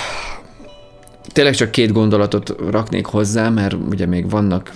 [1.38, 4.72] tényleg csak két gondolatot raknék hozzá, mert ugye még vannak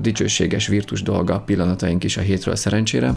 [0.00, 3.12] dicsőséges virtus dolga, pillanataink is a hétről szerencsére.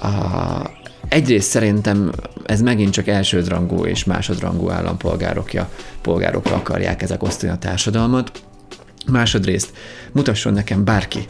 [0.00, 0.64] Ah,
[1.08, 2.10] egyrészt szerintem
[2.44, 5.70] ez megint csak elsődrangú és másodrangú állampolgárokja,
[6.00, 8.42] polgárokra akarják ezek osztani a társadalmat.
[9.06, 9.72] Másodrészt
[10.12, 11.26] mutasson nekem bárki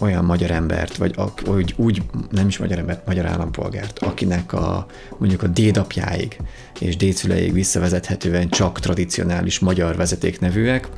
[0.00, 1.14] olyan magyar embert, vagy
[1.46, 4.86] úgy, úgy, nem is magyar embert, magyar állampolgárt, akinek a,
[5.18, 6.36] mondjuk a dédapjáig
[6.78, 10.88] és dédszüleig visszavezethetően csak tradicionális magyar vezetéknevűek.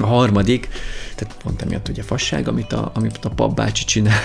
[0.00, 0.68] A harmadik,
[1.14, 4.22] tehát pont emiatt ugye fasság, amit a, amit a papbácsi csinál.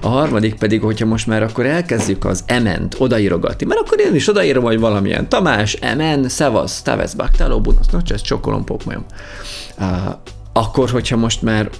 [0.00, 4.28] A harmadik pedig, hogyha most már akkor elkezdjük az ement odaírogatni, mert akkor én is
[4.28, 9.04] odaírom, hogy valamilyen Tamás, emen, szevasz, tavesz, baktáló, bunasz, no, ez csokolom, pókmajom.
[9.78, 9.86] Uh,
[10.52, 11.70] akkor, hogyha most már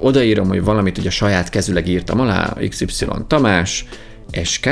[0.00, 3.84] odaírom, hogy valamit ugye saját kezüleg írtam alá, XY Tamás,
[4.42, 4.68] SK,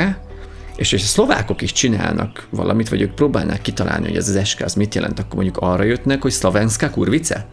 [0.75, 4.61] és, és a szlovákok is csinálnak valamit, vagy ők próbálnák kitalálni, hogy ez az SK
[4.61, 7.45] az mit jelent, akkor mondjuk arra jöttnek, hogy szlovenska kurvice?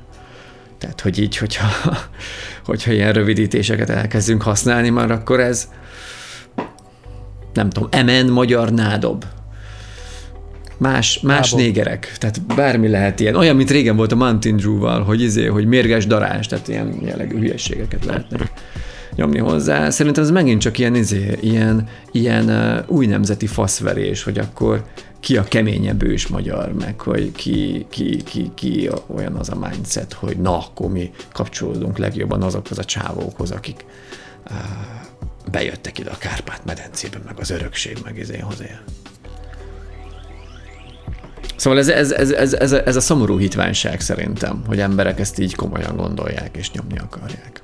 [0.78, 1.68] Tehát, hogy így, hogyha,
[2.64, 5.68] hogyha ilyen rövidítéseket elkezdünk használni, már akkor ez
[7.52, 9.24] nem tudom, emen magyar nádob.
[10.82, 13.34] Más, más négerek, tehát bármi lehet ilyen.
[13.34, 17.38] Olyan, mint régen volt a Mountain Dew-val, hogy izé, hogy mérges darás, tehát ilyen jellegű
[17.38, 18.50] hülyességeket lehetne
[19.14, 19.90] nyomni hozzá.
[19.90, 24.84] Szerintem ez megint csak ilyen, izé, ilyen, ilyen uh, új nemzeti faszverés, hogy akkor
[25.20, 30.12] ki a keményebb ős magyar, meg hogy ki, ki, ki, ki olyan az a mindset,
[30.12, 33.84] hogy na, akkor mi kapcsolódunk legjobban azokhoz a csávókhoz, akik
[34.50, 34.56] uh,
[35.50, 38.80] bejöttek ide a Kárpát-medencébe, meg az örökség, meg izé hozzá.
[41.56, 45.38] Szóval ez, ez, ez, ez, ez, a, ez a szomorú hitványság szerintem, hogy emberek ezt
[45.38, 47.62] így komolyan gondolják és nyomni akarják.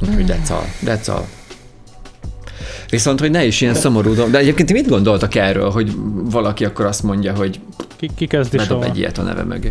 [0.00, 0.64] Úgyhogy that's all.
[0.84, 1.24] That's all.
[2.90, 4.30] Viszont, hogy ne is ilyen szomorú dolog.
[4.30, 7.60] De egyébként ti mit gondoltak erről, hogy valaki akkor azt mondja, hogy
[7.96, 8.90] Ki, ki kezdi bedob soha?
[8.90, 9.70] egy ilyet a neve mögé?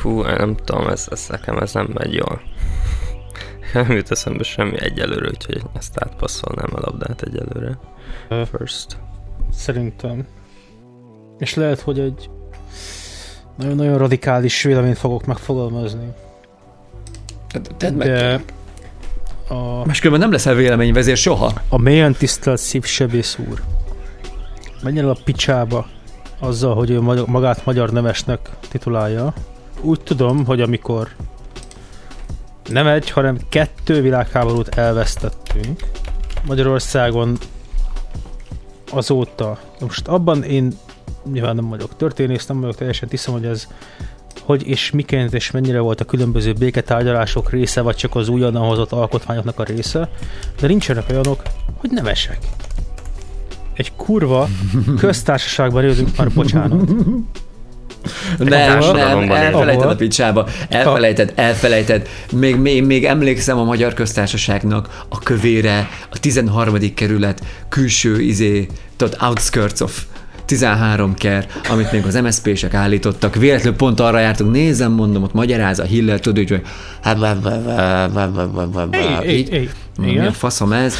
[0.00, 2.40] Fú, nem tudom, ez, ez nekem ez nem megy jól.
[3.82, 7.78] Nem jut eszembe semmi egyelőre, úgyhogy ezt átpasszolnám a labdát egyelőre.
[8.28, 8.96] First.
[9.52, 10.26] Szerintem.
[11.38, 12.30] És lehet, hogy egy
[13.58, 16.12] nagyon-nagyon radikális véleményt fogok megfogalmazni.
[17.48, 18.08] Tehát Tedd meg.
[18.08, 18.40] De
[19.48, 21.52] a, Máskülönben nem leszel véleményvezér soha.
[21.68, 23.62] a mélyen tisztelt szívsebész úr
[24.86, 25.86] menjen el a picsába
[26.38, 29.32] azzal, hogy ő magát magyar nemesnek titulálja.
[29.80, 31.08] Úgy tudom, hogy amikor
[32.68, 35.80] nem egy, hanem kettő világháborút elvesztettünk
[36.46, 37.38] Magyarországon
[38.90, 39.58] azóta.
[39.80, 40.72] Most abban én
[41.32, 43.68] nyilván nem vagyok történész, nem vagyok teljesen tiszem, hogy ez
[44.46, 48.92] hogy és miként és mennyire volt a különböző béketárgyalások része, vagy csak az újonnan hozott
[48.92, 50.10] alkotmányoknak a része,
[50.60, 51.42] de nincsenek olyanok,
[51.76, 52.38] hogy nemesek.
[53.72, 54.48] Egy kurva
[54.98, 56.90] köztársaságban élünk már, bocsánat.
[58.38, 62.08] Nem, nem, elfelejted Ahol- a picsába, elfelejted, elfelejted.
[62.32, 66.94] Még, még, még emlékszem a Magyar Köztársaságnak a kövére, a 13.
[66.94, 70.02] kerület külső izé, tudod, outskirts of
[70.44, 73.34] 13 ker, amit még az MSZP-sek állítottak.
[73.34, 76.62] Véletlenül pont arra jártunk, nézem, mondom, ott magyaráz a Hiller, tudod, hogy
[77.02, 77.18] hát.
[79.98, 80.94] Mi a faszom ez?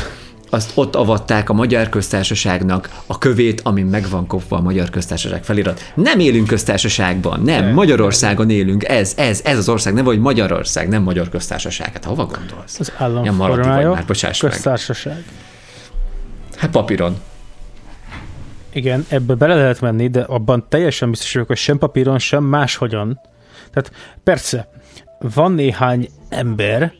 [0.50, 5.44] Azt ott avatták a Magyar Köztársaságnak a kövét, amin meg van kopva a Magyar Köztársaság
[5.44, 5.92] felirat.
[5.94, 7.74] Nem élünk köztársaságban, nem, Nem.
[7.74, 11.92] Magyarországon élünk, ez, ez, ez az ország, nem vagy Magyarország, nem Magyar Köztársaság.
[11.92, 12.80] Hát hova gondolsz?
[12.80, 14.52] Az állam maradi vagy már, bocsáss meg.
[14.52, 15.24] köztársaság.
[16.56, 17.16] Hát papíron.
[18.72, 23.20] Igen, ebbe bele lehet menni, de abban teljesen biztos vagyok, hogy sem papíron, sem máshogyan.
[23.70, 23.92] Tehát
[24.24, 24.68] persze,
[25.18, 26.92] van néhány ember,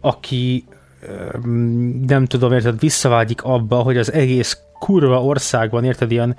[0.00, 0.64] aki
[2.06, 6.36] nem tudom, érted, visszavágyik abba, hogy az egész kurva országban, érted, ilyen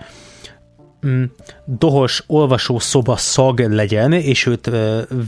[1.07, 1.23] mm,
[1.65, 4.71] dohos olvasó szoba szag legyen, és őt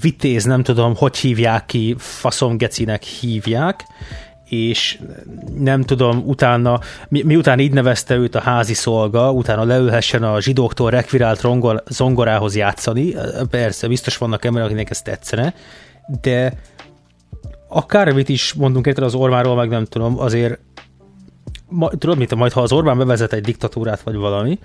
[0.01, 3.85] vitéz, nem tudom, hogy hívják ki, faszomgecinek hívják,
[4.49, 4.99] és
[5.57, 6.79] nem tudom, utána,
[7.09, 12.55] mi, miután így nevezte őt a házi szolga, utána leülhessen a zsidóktól rekvirált rongor, zongorához
[12.55, 13.13] játszani,
[13.49, 15.53] persze, biztos vannak emberek, akinek ez tetszene,
[16.21, 16.53] de
[17.73, 20.59] akármit is mondunk érted az Orbánról, meg nem tudom, azért
[21.69, 24.59] ma, tudod mit, majd ha az Orbán bevezet egy diktatúrát vagy valami,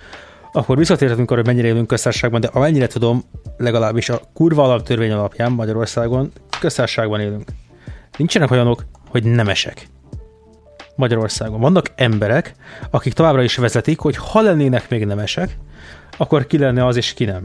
[0.53, 3.25] akkor visszatérhetünk arra, hogy mennyire élünk köztársaságban, de amennyire tudom,
[3.57, 7.49] legalábbis a kurva alaptörvény alapján Magyarországon köztársaságban élünk.
[8.17, 9.89] Nincsenek olyanok, hogy nemesek.
[10.97, 11.61] Magyarországon.
[11.61, 12.55] Vannak emberek,
[12.91, 15.59] akik továbbra is vezetik, hogy ha lennének még nemesek,
[16.17, 17.43] akkor ki lenne az és ki nem.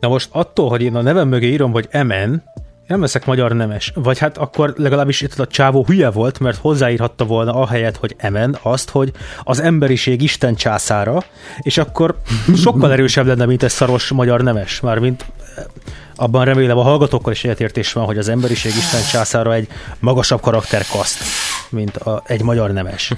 [0.00, 2.42] Na most attól, hogy én a nevem mögé írom, hogy MN,
[2.86, 3.92] nem leszek magyar nemes.
[3.94, 8.58] Vagy hát akkor legalábbis itt a csávó hülye volt, mert hozzáírhatta volna ahelyett, hogy emen
[8.62, 11.22] azt, hogy az emberiség Isten császára,
[11.60, 12.16] és akkor
[12.56, 14.80] sokkal erősebb lenne, mint egy szaros magyar nemes.
[14.80, 15.24] Mármint
[16.14, 19.68] abban remélem a hallgatókkal is egyetértés van, hogy az emberiség Isten császára egy
[19.98, 21.22] magasabb karakterkaszt,
[21.70, 23.12] mint a, egy magyar nemes.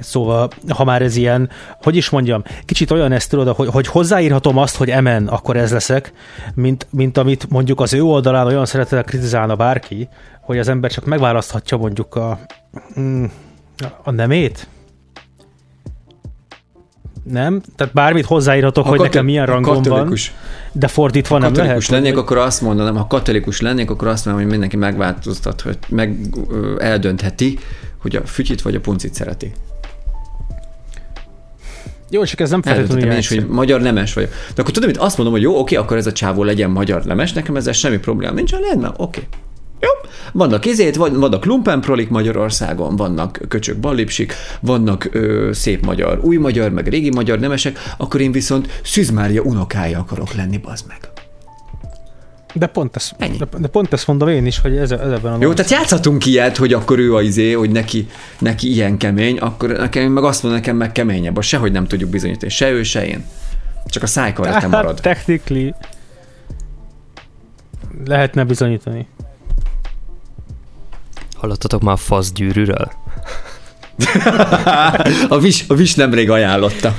[0.00, 1.50] Szóval, ha már ez ilyen,
[1.82, 5.72] hogy is mondjam, kicsit olyan ezt tudod, hogy, hogy hozzáírhatom azt, hogy emen, akkor ez
[5.72, 6.12] leszek,
[6.54, 10.08] mint, mint amit mondjuk az ő oldalán olyan szeretettel kritizálna bárki,
[10.40, 12.38] hogy az ember csak megválaszthatja mondjuk a,
[13.00, 13.24] mm,
[14.02, 14.68] a nemét,
[17.22, 17.62] nem?
[17.76, 20.14] Tehát bármit hozzáírhatok, ha hogy nekem milyen rangom van,
[20.72, 21.86] de fordítva nem lehet.
[21.86, 25.78] Ha lennék, akkor azt mondanám, ha katolikus lennék, akkor azt mondanám, hogy mindenki megváltoztat, hogy
[25.88, 26.16] meg
[26.78, 27.58] eldöntheti,
[27.98, 29.52] hogy a fütyit vagy a puncit szereti.
[32.14, 34.30] Jó, csak ez nem feltétlenül is, hogy magyar nemes vagyok.
[34.54, 37.04] De akkor tudom, hogy azt mondom, hogy jó, oké, akkor ez a csávó legyen magyar
[37.04, 39.22] nemes, nekem ezzel semmi probléma nincs, mert oké.
[39.80, 39.88] Jó.
[40.32, 46.88] Vannak izét, vannak lumpenprolik Magyarországon, vannak köcsök ballipsik, vannak ö, szép magyar, új magyar, meg
[46.88, 51.11] régi magyar nemesek, akkor én viszont Szűzmária unokája akarok lenni, bazd meg.
[52.52, 55.36] De pont, ezt, de, de pont ezt mondom én is, hogy ez, ez ebben a
[55.40, 58.06] Jó, tehát játszhatunk ilyet, hogy akkor ő a izé, hogy neki,
[58.38, 62.10] neki ilyen kemény, akkor nekem meg azt mondja, nekem meg keményebb, azt sehogy nem tudjuk
[62.10, 63.24] bizonyítani, se ő, se én.
[63.86, 65.00] Csak a szájkarete marad.
[65.00, 65.74] Technically
[68.04, 69.06] lehetne bizonyítani.
[71.34, 72.92] Hallottatok már a fasz gyűrűről?
[75.28, 76.94] a, vis, a vis nemrég ajánlotta.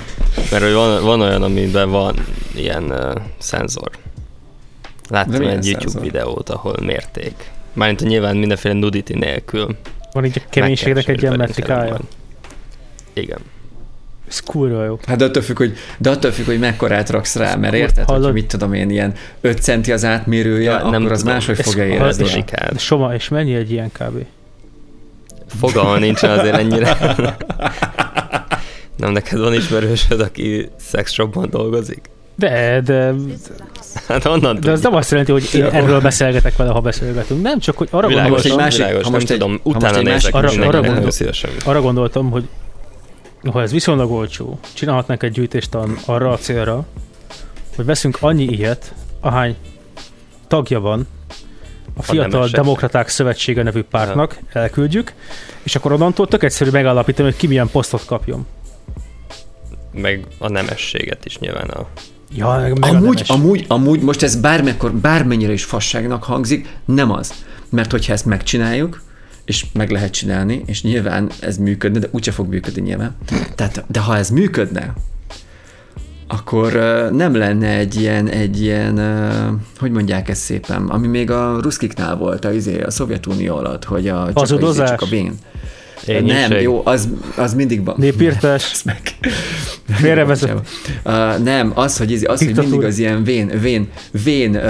[0.52, 2.16] Mert hogy van, van olyan, amiben van
[2.56, 3.92] ilyen uh, szenzor.
[5.14, 6.02] Láttam egy YouTube szenzor?
[6.02, 7.52] videót, ahol mérték.
[7.74, 9.76] Mármint nyilván mindenféle nudity nélkül.
[10.12, 12.00] Van így a keménységnek egy ilyen metrikája.
[13.14, 13.40] Igen.
[14.28, 15.00] Ez kurva jó.
[15.06, 18.24] Hát de attól függ, hogy, de attól függ, hogy mekkorát raksz rá, mert érted, Hallod?
[18.24, 21.34] hogy mit tudom én, ilyen 5 centi az átmérője, ja, akkor nem az tudom.
[21.34, 22.44] máshogy fogja érezni.
[22.78, 24.26] Soma, és mennyi egy ilyen kb?
[25.48, 26.98] Fogalma nincsen azért ennyire.
[28.98, 32.02] nem neked van ismerősöd, aki szexshopban dolgozik?
[32.36, 33.14] De, de...
[34.08, 37.42] Hát onnan De az nem azt jelenti, hogy én erről beszélgetek vele, ha beszélgetünk.
[37.42, 38.52] Nem, csak hogy arra világos, gondoltam...
[38.52, 41.12] Egy másik, világos, ha most nem egy, tudom, utána nézek, másik, arra, arra, gondol,
[41.66, 42.48] arra gondoltam, hogy
[43.52, 46.86] ha ez viszonylag olcsó, csinálhatnánk egy gyűjtést arra a célra,
[47.76, 49.56] hogy veszünk annyi ilyet, ahány
[50.48, 51.08] tagja van
[51.94, 55.14] a Fiatal Demokraták Szövetsége nevű pártnak, elküldjük,
[55.64, 58.46] és akkor onnantól tök egyszerű megállapítani, hogy ki milyen posztot kapjon.
[59.92, 61.88] Meg a nemességet is nyilván a
[62.36, 67.34] Ja, amúgy, amúgy, amúgy, most ez bármikor, bármennyire is fasságnak hangzik, nem az.
[67.70, 69.02] Mert hogyha ezt megcsináljuk,
[69.46, 73.16] és meg lehet csinálni, és nyilván ez működne, de úgyse fog működni nyilván.
[73.56, 74.94] Tehát, de ha ez működne,
[76.28, 76.74] akkor
[77.12, 79.00] nem lenne egy ilyen, egy ilyen,
[79.80, 84.08] hogy mondják ezt szépen, ami még a ruszkiknál volt, a, izé, a Szovjetunió alatt, hogy
[84.08, 85.34] a, csak, a, izé, csak a vén.
[86.08, 87.96] Én nem, jó, az, az mindig van.
[87.98, 88.72] Népírtás.
[88.86, 89.02] meg.
[89.90, 90.70] Félrevezet.
[91.06, 93.90] Uh, nem, az, hogy, izé, az, hogy mindig az ilyen vén, vén,
[94.24, 94.64] vén uh,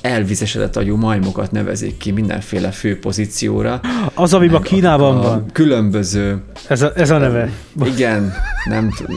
[0.00, 3.80] elvizesedett agyú majmokat nevezik ki mindenféle fő pozícióra.
[4.14, 5.46] Az, ami a Kínában a, a van.
[5.52, 6.42] Különböző.
[6.68, 7.50] Ez a, ez a neve.
[7.84, 8.32] Igen,
[8.64, 9.16] nem tudom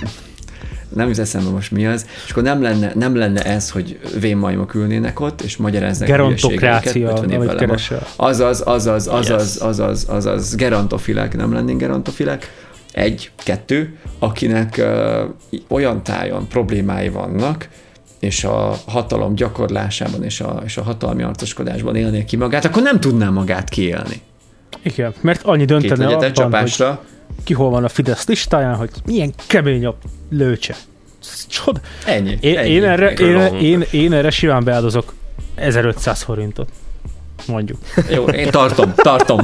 [0.96, 4.74] nem jut eszembe most mi az, és akkor nem lenne, nem lenne ez, hogy vénmajmok
[4.74, 8.08] ülnének ott, és magyaráznak Gerontokrácia, amit keresel.
[8.16, 12.54] Azaz, azaz, azaz, azaz, azaz, gerontofilek, nem lennénk gerontofilek.
[12.92, 17.68] Egy, kettő, akinek uh, olyan tájon problémái vannak,
[18.20, 23.00] és a hatalom gyakorlásában és a, és a hatalmi arcoskodásban élné ki magát, akkor nem
[23.00, 24.22] tudná magát kiélni.
[24.82, 27.04] Igen, mert annyi Két döntene legyetek abban, hogy csapásra.
[27.44, 29.96] Ki hol van a Fidesz listáján, hogy milyen kemény a
[30.30, 30.76] lőcse.
[31.22, 31.82] Ez Csod.
[32.06, 32.38] Ennyi.
[32.40, 32.70] Én, ennyi.
[32.70, 35.14] én, erre, én, én, én erre simán beáldozok
[35.56, 36.70] 1500 forintot.
[37.48, 37.78] Mondjuk.
[38.10, 39.40] Jó, én tartom, tartom.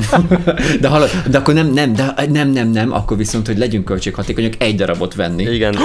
[0.80, 4.54] De, hallod, de akkor nem, nem, de nem, nem, nem, akkor viszont, hogy legyünk költséghatékonyak,
[4.58, 5.78] egy darabot venni, Igen,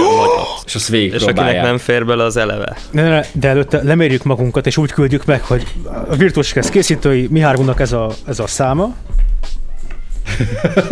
[0.67, 1.65] és azt és akinek végigpróbálják.
[1.65, 2.77] nem fér bele, az eleve.
[2.91, 5.67] De, de, de előtte lemérjük magunkat, és úgy küldjük meg, hogy
[6.09, 8.95] a Virtuos Kesz készítői, mi hármunknak ez a, ez a száma.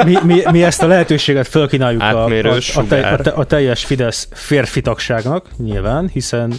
[0.05, 3.84] Mi, mi, mi ezt a lehetőséget fölkínáljuk a, a, a, te, a, te, a teljes
[3.84, 6.53] Fidesz férfi tagságnak, nyilván, hiszen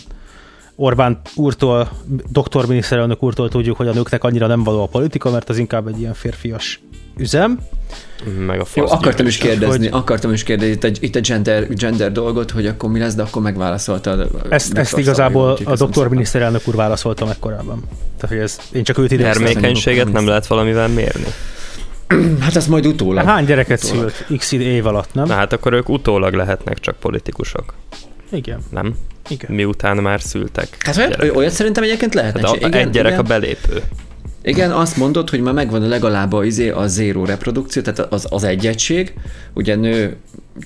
[0.75, 1.89] Orbán úrtól,
[2.31, 5.87] doktor miniszterelnök úrtól tudjuk, hogy a nőknek annyira nem való a politika, mert az inkább
[5.87, 6.79] egy ilyen férfias
[7.17, 7.59] üzem.
[8.45, 11.67] Meg a Jó, akartam is kérdezni, hogy- akartam is kérdezni itt a, itt a gender,
[11.73, 14.29] gender dolgot, hogy akkor mi lesz, de akkor megválaszoltad.
[14.49, 17.83] Ezt, ezt igazából a köszönöm doktor miniszterelnök úr válaszolta meg korábban.
[18.17, 19.43] Tehát, hogy ez, én csak őt idéztem.
[19.43, 21.27] Termékenységet nem lehet valamivel mérni.
[22.39, 23.25] Hát azt majd utólag.
[23.25, 24.09] Hány gyereket Utólag.
[24.09, 25.25] szült x év alatt, nem?
[25.25, 27.73] Na hát akkor ők utólag lehetnek csak politikusok,
[28.31, 28.95] Igen, nem?
[29.29, 29.51] igen.
[29.55, 30.67] Miután már szültek.
[30.79, 32.41] Hát olyat, olyat szerintem egyébként lehetne.
[32.41, 33.83] Hát a, igen, egy gyerek igen, a belépő.
[34.47, 38.43] Igen, azt mondod, hogy már megvan legalább a, izé, a zéró reprodukció, tehát az, az
[38.43, 38.97] egy
[39.53, 40.15] ugye nő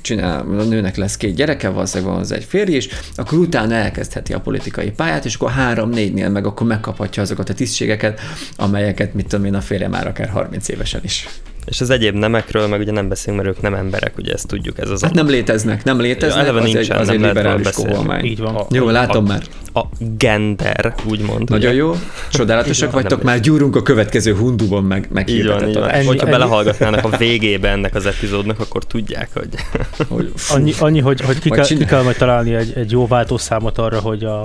[0.02, 4.34] csinál, a nőnek lesz két gyereke, valószínűleg van az egy férj is, akkor utána elkezdheti
[4.34, 8.20] a politikai pályát, és akkor három-négynél meg akkor megkaphatja azokat a tisztségeket,
[8.56, 11.28] amelyeket, mit tudom én, a férje már akár 30 évesen is.
[11.66, 14.80] És az egyéb nemekről meg ugye nem beszélünk, mert ők nem emberek, ugye ezt tudjuk,
[14.80, 17.70] ez az Hát nem léteznek, nem léteznek, eleve az egy, nincsen, az nem egy liberális
[17.72, 18.26] koholmány.
[18.26, 18.56] Így van.
[18.56, 19.42] A- Jó, látom a, már.
[19.74, 19.82] A
[20.18, 21.50] gender, úgymond.
[21.50, 21.80] Nagyon ugye?
[21.80, 21.96] jó,
[22.32, 25.90] csodálatosak vagytok, már gyúrunk a következő hundúban meg, meg Így van, így van.
[25.90, 29.50] Ennyi- Hogyha ennyi- belehallgatnának a végébe ennek az epizódnak, akkor tudják, hogy
[30.18, 33.08] hogy Annyi, annyi hogy, hogy ki, Majd kell, ki kell majd találni egy, egy jó
[33.08, 34.44] váltószámot arra, hogy a,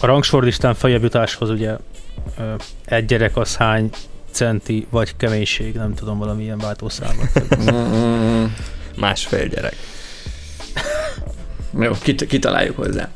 [0.00, 1.76] a rangsorlistán feljebb jutáshoz ugye
[2.84, 3.90] egy gyerek az hány
[4.36, 7.28] centi vagy keménység, nem tudom, valamilyen váltószámot.
[8.96, 9.76] Másfél gyerek.
[11.78, 13.10] Jó, kit, kitaláljuk hozzá.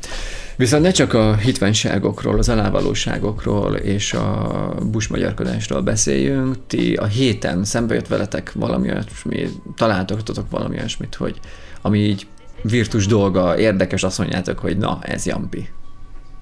[0.55, 7.93] Viszont ne csak a hitványságokról, az alávalóságokról és a busmagyarkodásról beszéljünk, ti a héten szembe
[7.93, 11.39] jött veletek valami olyasmi, találtatok valami olyasmit, hogy
[11.81, 12.27] ami így
[12.61, 15.69] virtus dolga, érdekes, azt mondjátok, hogy na, ez Jampi.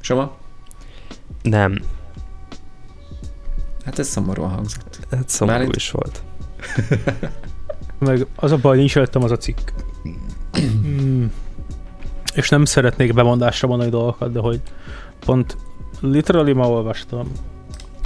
[0.01, 0.37] Soma?
[1.41, 1.81] Nem,
[3.89, 4.99] Hát ez szomorúan hangzott.
[5.09, 5.75] ez szomorú Bálint?
[5.75, 6.23] is volt.
[7.99, 9.57] Meg az a baj, nincs előttem az a cikk.
[10.87, 11.25] Mm.
[12.33, 14.61] És nem szeretnék bemondásra mondani dolgokat, de hogy
[15.25, 15.57] pont
[15.99, 17.31] literally ma olvastam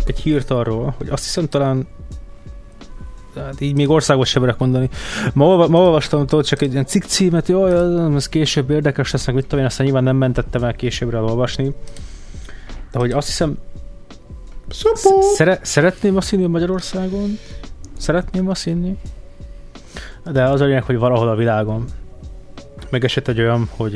[0.05, 1.87] egy hírt arról, hogy azt hiszem talán
[3.35, 4.89] hát így még országos sem merek mondani.
[5.33, 7.65] Ma, olva, ma olvastam tudod, csak egy ilyen cikk címet, jó,
[8.15, 11.73] ez később érdekes lesz, meg mit tudom én, aztán nyilván nem mentettem el későbbre olvasni.
[12.91, 13.57] De hogy azt hiszem,
[15.35, 17.39] szere, szeretném azt hinni Magyarországon,
[17.97, 18.97] szeretném azt hinni,
[20.31, 21.85] de az a lényeg, hogy valahol a világon
[22.89, 23.95] megesett egy olyan, hogy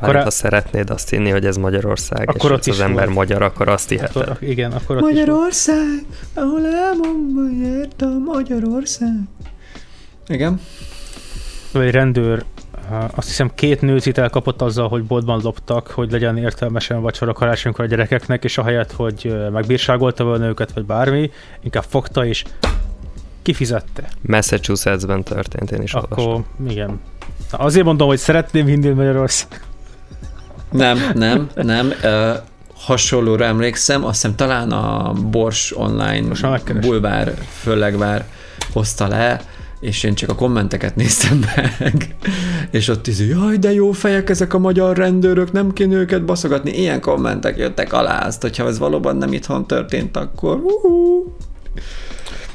[0.00, 2.78] Bár Korá- ha szeretnéd azt hinni, hogy ez Magyarország, Akkor és ott ott az is
[2.78, 3.16] ember volt.
[3.16, 4.16] magyar, akkor azt hiheted.
[4.28, 5.12] akkor, igen, akkor ott is volt.
[5.14, 6.04] Magyarország,
[6.34, 6.60] ahol
[7.62, 9.20] ért a Magyarország.
[10.26, 10.60] Igen.
[11.72, 12.44] egy rendőr
[13.14, 17.88] azt hiszem két nőt elkapott azzal, hogy boltban loptak, hogy legyen értelmesen vacsora karácsonykor a
[17.88, 21.30] gyerekeknek, és ahelyett, hogy megbírságolta volna őket, vagy bármi,
[21.60, 22.44] inkább fogta és
[23.42, 24.08] kifizette.
[24.20, 26.30] Massachusettsben történt, én is olvastam.
[26.30, 27.00] Akkor igen.
[27.50, 29.62] Na, azért mondom, hogy szeretném hinni Magyarország.
[30.70, 31.92] Nem, nem, nem.
[32.02, 32.36] Uh,
[32.74, 36.34] hasonlóra emlékszem, azt hiszem talán a Bors online
[36.80, 38.24] bulvár föllegvár
[38.72, 39.40] hozta le,
[39.80, 42.14] és én csak a kommenteket néztem meg,
[42.70, 46.70] és ott is, jaj, de jó fejek ezek a magyar rendőrök, nem kéne őket baszogatni.
[46.70, 51.32] Ilyen kommentek jöttek alá, azt, hogyha ez valóban nem itthon történt, akkor uh-huh.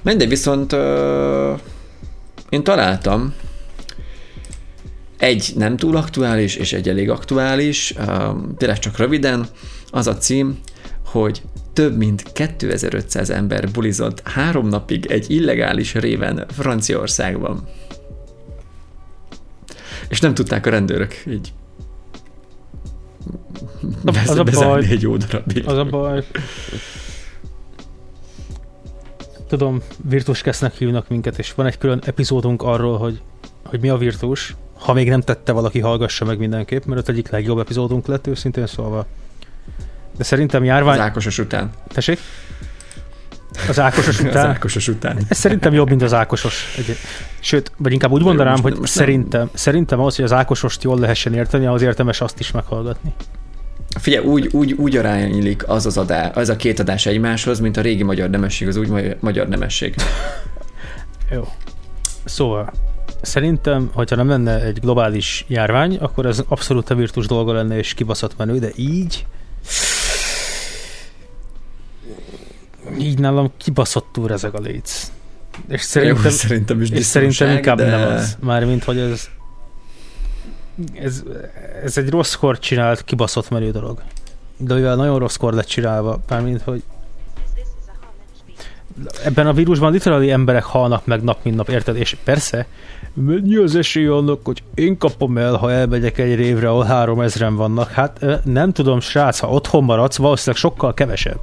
[0.02, 1.60] Mindegy, viszont uh,
[2.50, 3.34] én találtam
[5.18, 9.46] egy nem túl aktuális, és egy elég aktuális, um, tényleg csak röviden,
[9.92, 10.60] az a cím,
[11.06, 11.42] hogy
[11.76, 17.68] több mint 2500 ember bulizott három napig egy illegális réven Franciaországban.
[20.08, 21.54] És nem tudták a rendőrök így
[24.06, 24.86] Az a bez- baj.
[24.90, 25.68] egy jó darabig.
[25.68, 26.24] Az a baj.
[29.48, 33.22] Tudom, Virtus Kesznek hívnak minket, és van egy külön epizódunk arról, hogy,
[33.64, 34.56] hogy mi a Virtus.
[34.74, 38.68] Ha még nem tette valaki, hallgassa meg mindenképp, mert ott egyik legjobb epizódunk lett, őszintén
[38.68, 39.06] szólva.
[40.18, 41.00] De szerintem Az járvány...
[41.00, 41.70] Ákosos után.
[41.88, 42.20] Tessék?
[43.70, 44.46] Az Ákosos Az után?
[44.50, 45.18] Ákosos után.
[45.28, 46.76] Ez szerintem jobb, mint az Ákosos.
[46.78, 46.98] Egy,
[47.40, 49.04] sőt, vagy inkább úgy mondanám, most- hogy most nem.
[49.06, 53.14] szerintem, szerintem ahhoz, hogy az Ákosost jól lehessen érteni, ahhoz érdemes azt is meghallgatni.
[54.00, 57.82] Figyelj, úgy, úgy, úgy aránylik az az adás, az a két adás egymáshoz, mint a
[57.82, 59.96] régi magyar nemesség, az úgy magyar nemesség.
[61.32, 61.48] Jó.
[62.26, 62.72] Szóval,
[63.22, 67.94] szerintem, hogyha nem lenne egy globális járvány, akkor ez abszolút a virtus dolga lenne és
[67.94, 69.26] kibaszott menő, de így
[73.00, 75.12] így nálam kibaszott túl ezek a léc.
[75.68, 77.90] És szerintem, Jó, szerintem is és szerintem inkább de...
[77.90, 78.38] nem az.
[78.40, 79.30] Mármint, hogy ez,
[80.94, 81.24] ez,
[81.84, 84.02] ez egy rosszkor csinált, kibaszott menő dolog.
[84.58, 86.84] De mivel nagyon rosszkor lett csinálva, mármint, hogy
[89.24, 91.96] ebben a vírusban literally emberek halnak meg nap, mint nap, érted?
[91.96, 92.66] És persze,
[93.14, 97.56] mennyi az esély annak, hogy én kapom el, ha elmegyek egy révre, ahol három ezren
[97.56, 97.90] vannak?
[97.90, 101.40] Hát nem tudom, srác, ha otthon maradsz, valószínűleg sokkal kevesebb.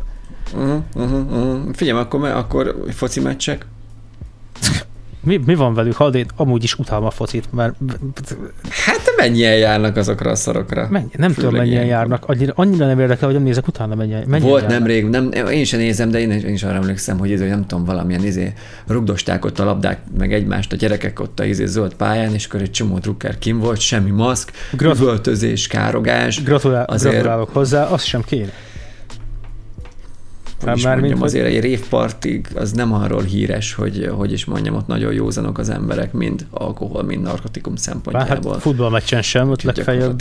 [0.55, 1.75] Uh-huh, uh-huh, uh-huh.
[1.75, 3.67] Figyelj, akkor, akkor foci meccsek?
[5.25, 5.95] Mi, mi van velük?
[5.95, 7.75] Hadd én amúgy is utálom a focit, mert...
[8.71, 10.87] Hát mennyien járnak azokra a szarokra?
[10.91, 11.91] Mennyi, nem tudom, mennyien ilyenkor.
[11.93, 12.25] járnak.
[12.27, 14.79] Annyira, annyira nem érdekel, hogy nem nézek utána mennyien, mennyien Volt járnak.
[14.79, 17.85] nemrég, nem, én sem nézem, de én, én is arra emlékszem, hogy izé, nem tudom,
[17.85, 18.53] valamilyen izé,
[18.87, 22.61] rugdosták ott a labdák, meg egymást, a gyerekek ott a izé, zöld pályán, és akkor
[22.61, 26.43] egy csomó drukker kim volt, semmi maszk, Grat- üvöltözés, károgás.
[26.43, 28.53] Gratulál, Azért- Gratulálok hozzá, azt sem kéne.
[30.69, 34.33] Hogy is Már mondjam, mint, hogy- azért egy révpartig az nem arról híres, hogy, hogy
[34.33, 38.53] is mondjam, ott nagyon józanok az emberek, mind alkohol, mind narkotikum Bár szempontjából.
[38.53, 40.21] hát futballmeccsen sem, ott legfeljebb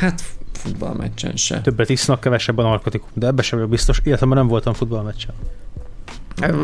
[0.00, 0.22] hát
[0.52, 1.60] futballmeccsen se.
[1.60, 5.34] többet isznak, kevesebb a narkotikum, de ebbe sem vagyok biztos, illetve nem voltam futballmeccsen.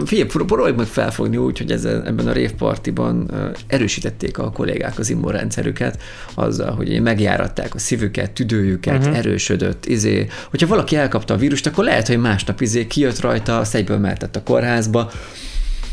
[0.04, 3.30] Figyelj, pró- próbáljuk meg felfogni úgy, hogy ezen, ebben a révpartiban
[3.66, 6.02] erősítették a kollégák az immunrendszerüket
[6.34, 9.16] azzal, hogy megjáratták a szívüket, tüdőjüket, uh-huh.
[9.16, 10.26] erősödött, izé.
[10.50, 14.36] Hogyha valaki elkapta a vírust, akkor lehet, hogy másnap izé kijött rajta, azt egyből mertett
[14.36, 15.10] a kórházba.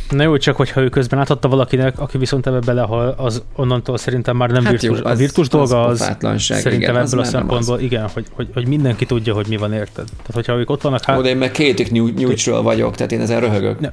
[0.09, 4.37] Na jó, csak hogyha ő közben átadta valakinek, aki viszont ebbe belehal, az onnantól szerintem
[4.37, 4.99] már nem Hát virtus.
[4.99, 7.79] jó, a az- virtus dolga az, pofátlanság, szerintem igen, az ebből a már nem szempontból,
[7.79, 10.05] igen, hogy, hogy, hogy mindenki tudja, hogy mi van, érted?
[10.05, 11.15] Tehát, hogyha ők ott vannak, hát...
[11.15, 13.79] Hát, de én meg kétik nyújtsról vagyok, tehát én ezen röhögök.
[13.79, 13.89] Ne,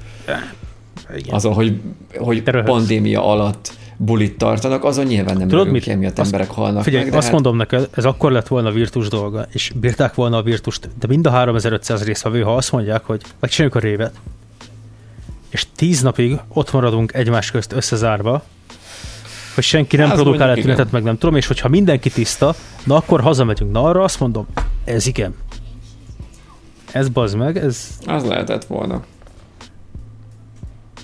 [1.16, 1.34] igen.
[1.34, 1.80] Azon, hogy,
[2.16, 5.88] hogy pandémia alatt bulit tartanak, azon nyilván nem Tudod mit?
[5.88, 7.14] emiatt Azt- emberek halnak Figyelj, meg.
[7.14, 10.42] azt hát, mondom neked, ez akkor lett volna a virtus dolga, és bírták volna a
[10.42, 14.12] virtust, de mind a 3500 résztvevő, ha azt mondják, hogy megcsináljuk a révet,
[15.50, 18.42] és tíz napig ott maradunk egymás közt összezárva,
[19.54, 23.20] hogy senki nem Az produkál tünetet, meg nem tudom, és hogyha mindenki tiszta, na akkor
[23.20, 23.72] hazamegyünk.
[23.72, 24.46] Na arra azt mondom,
[24.84, 25.34] ez igen.
[26.92, 29.02] Ez bazd meg, ez Az lehetett volna.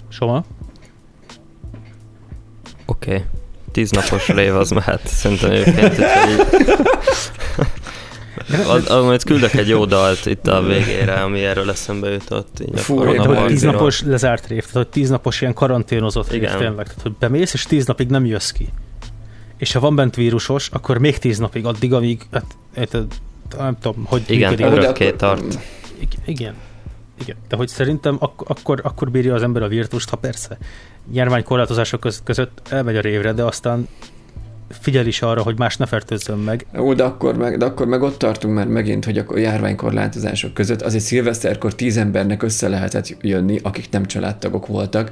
[0.08, 0.44] Soma.
[2.86, 3.14] Oké.
[3.14, 3.24] Okay.
[3.72, 6.66] Tíz napos rév az mehet, szerintem egyébként, így...
[8.68, 12.60] Az, majd küldök egy jó dalt itt a végére, ami erről eszembe jutott.
[12.60, 13.72] Így a Fú, De hogy Korona tíz Zero.
[13.72, 16.86] napos lezárt rév, tehát hogy tíz napos ilyen karanténozott rév tényleg.
[16.86, 18.68] Tehát, hogy bemész, és tíz napig nem jössz ki.
[19.56, 22.44] És ha van bent vírusos, akkor még tíz napig, addig, amíg, hát,
[22.76, 23.04] érted,
[23.58, 24.72] nem tudom, hogy Igen, működik.
[24.78, 25.58] Örökké tart.
[26.24, 26.54] Igen,
[27.20, 27.36] igen.
[27.48, 30.58] De hogy szerintem ak- akkor, akkor bírja az ember a virtust, ha persze
[31.12, 33.88] járványkorlátozások köz- között elmegy a révre, de aztán
[34.68, 36.66] figyel is arra, hogy más ne fertőzzön meg.
[36.78, 40.82] Ó, de akkor, meg, de akkor meg ott tartunk már megint, hogy a járványkorlátozások között
[40.82, 45.10] azért szilveszterkor tíz embernek össze lehetett jönni, akik nem családtagok voltak,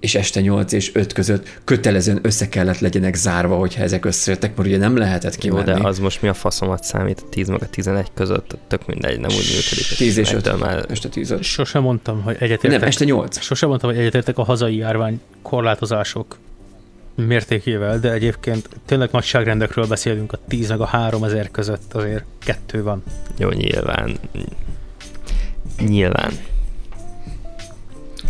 [0.00, 4.68] és este 8 és 5 között kötelezően össze kellett legyenek zárva, hogyha ezek összejöttek, mert
[4.68, 5.80] ugye nem lehetett Jó, kimenni.
[5.80, 7.22] de az most mi a faszomat számít?
[7.26, 9.86] A 10 meg a 11 között, tök mindegy, nem úgy működik.
[9.90, 10.46] a 10 és 5.
[10.46, 10.84] 11-től Már...
[10.88, 11.42] Este 10 5.
[11.42, 12.80] Sosem mondtam, hogy egyetértek.
[12.80, 13.40] Nem, este 8.
[13.40, 16.36] Sosem mondtam, hogy egyetértek a hazai járvány korlátozások
[17.26, 23.02] mértékével, de egyébként tényleg nagyságrendekről beszélünk, a 10 meg a 3000 között azért kettő van.
[23.36, 24.18] Jó, nyilván.
[25.78, 26.32] Nyilván.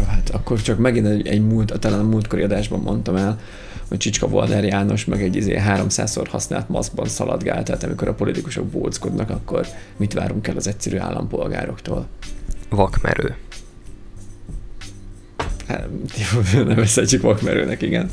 [0.07, 3.39] Hát akkor csak megint egy, egy múlt, talán a múltkori adásban mondtam el,
[3.89, 8.67] hogy Csicska Volner János meg egy izé 300-szor használt maszkban szaladgál, tehát amikor a politikusok
[8.67, 9.67] bóckodnak, akkor
[9.97, 12.07] mit várunk el az egyszerű állampolgároktól?
[12.69, 13.37] Vakmerő.
[15.67, 15.89] Hát,
[16.67, 18.11] nem összecsik vakmerőnek, igen.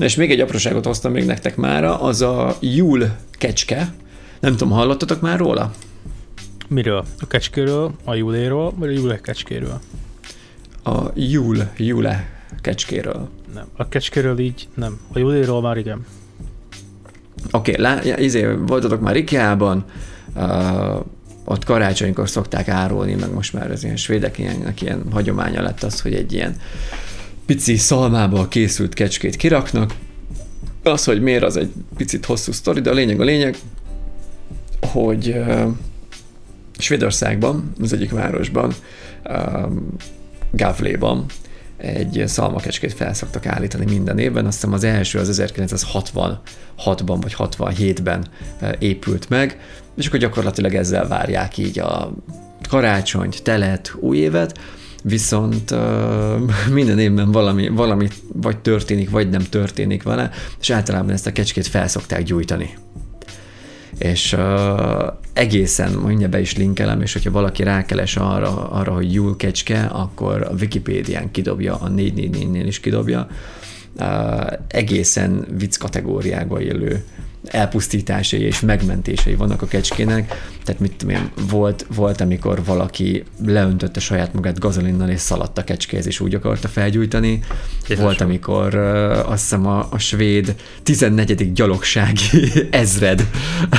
[0.00, 3.94] Na és még egy apróságot hoztam még nektek mára, az a Júl kecske.
[4.40, 5.70] Nem tudom, hallottatok már róla?
[6.68, 7.04] Miről?
[7.18, 9.80] A kecskéről, a Juléról, vagy a Jule kecskéről?
[10.84, 12.28] A Júl, Júle
[12.60, 13.28] kecskéről.
[13.54, 13.64] Nem.
[13.76, 15.00] A kecskéről így nem.
[15.12, 16.06] A Juléról már igen.
[17.50, 19.84] Oké, okay, izé, voltatok már Ikeában,
[20.36, 21.04] uh,
[21.44, 26.00] ott karácsonykor szokták árulni, meg most már az ilyen svédek ilyennek ilyen hagyománya lett az,
[26.00, 26.56] hogy egy ilyen
[27.50, 29.94] pici szalmából készült kecskét kiraknak.
[30.82, 33.56] Az, hogy miért, az egy picit hosszú sztori, de a lényeg a lényeg,
[34.80, 35.66] hogy uh,
[36.78, 38.74] Svédországban, az egyik városban,
[39.24, 39.72] uh,
[40.50, 41.24] Gavléban
[41.76, 44.46] egy szalmakecskét felszoktak állítani minden évben.
[44.46, 48.26] Azt hiszem az első az 1966-ban vagy 67-ben
[48.78, 49.58] épült meg,
[49.96, 52.12] és akkor gyakorlatilag ezzel várják így a
[52.68, 54.58] karácsonyt, telet, új évet,
[55.02, 55.78] viszont uh,
[56.78, 60.30] minden évben valami, valami vagy történik, vagy nem történik vele,
[60.60, 62.74] és általában ezt a kecskét felszokták gyújtani.
[63.98, 69.36] És uh, egészen, mindjárt be is linkelem, és hogyha valaki rákeles arra, arra hogy Jul
[69.36, 73.26] kecske, akkor a Wikipédián kidobja, a 444-nél is kidobja,
[73.96, 77.04] uh, egészen vicc kategóriába élő
[77.44, 80.26] elpusztításai és megmentései vannak a kecskének,
[80.64, 85.64] tehát mit tudom én, volt, volt, amikor valaki leöntötte saját magát gazolinnal és szaladt a
[85.64, 87.40] kecskéhez, és úgy akarta felgyújtani.
[87.80, 88.04] Jézusom.
[88.04, 91.52] Volt, amikor uh, azt hiszem a, a svéd 14.
[91.52, 93.26] gyalogsági ezred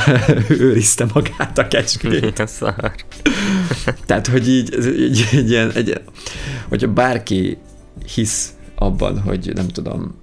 [0.49, 2.43] őrizte magát a kecskét.
[4.05, 6.01] tehát, hogy így, így, így ilyen, egy,
[6.69, 7.57] hogyha bárki
[8.13, 10.19] hisz abban, hogy nem tudom,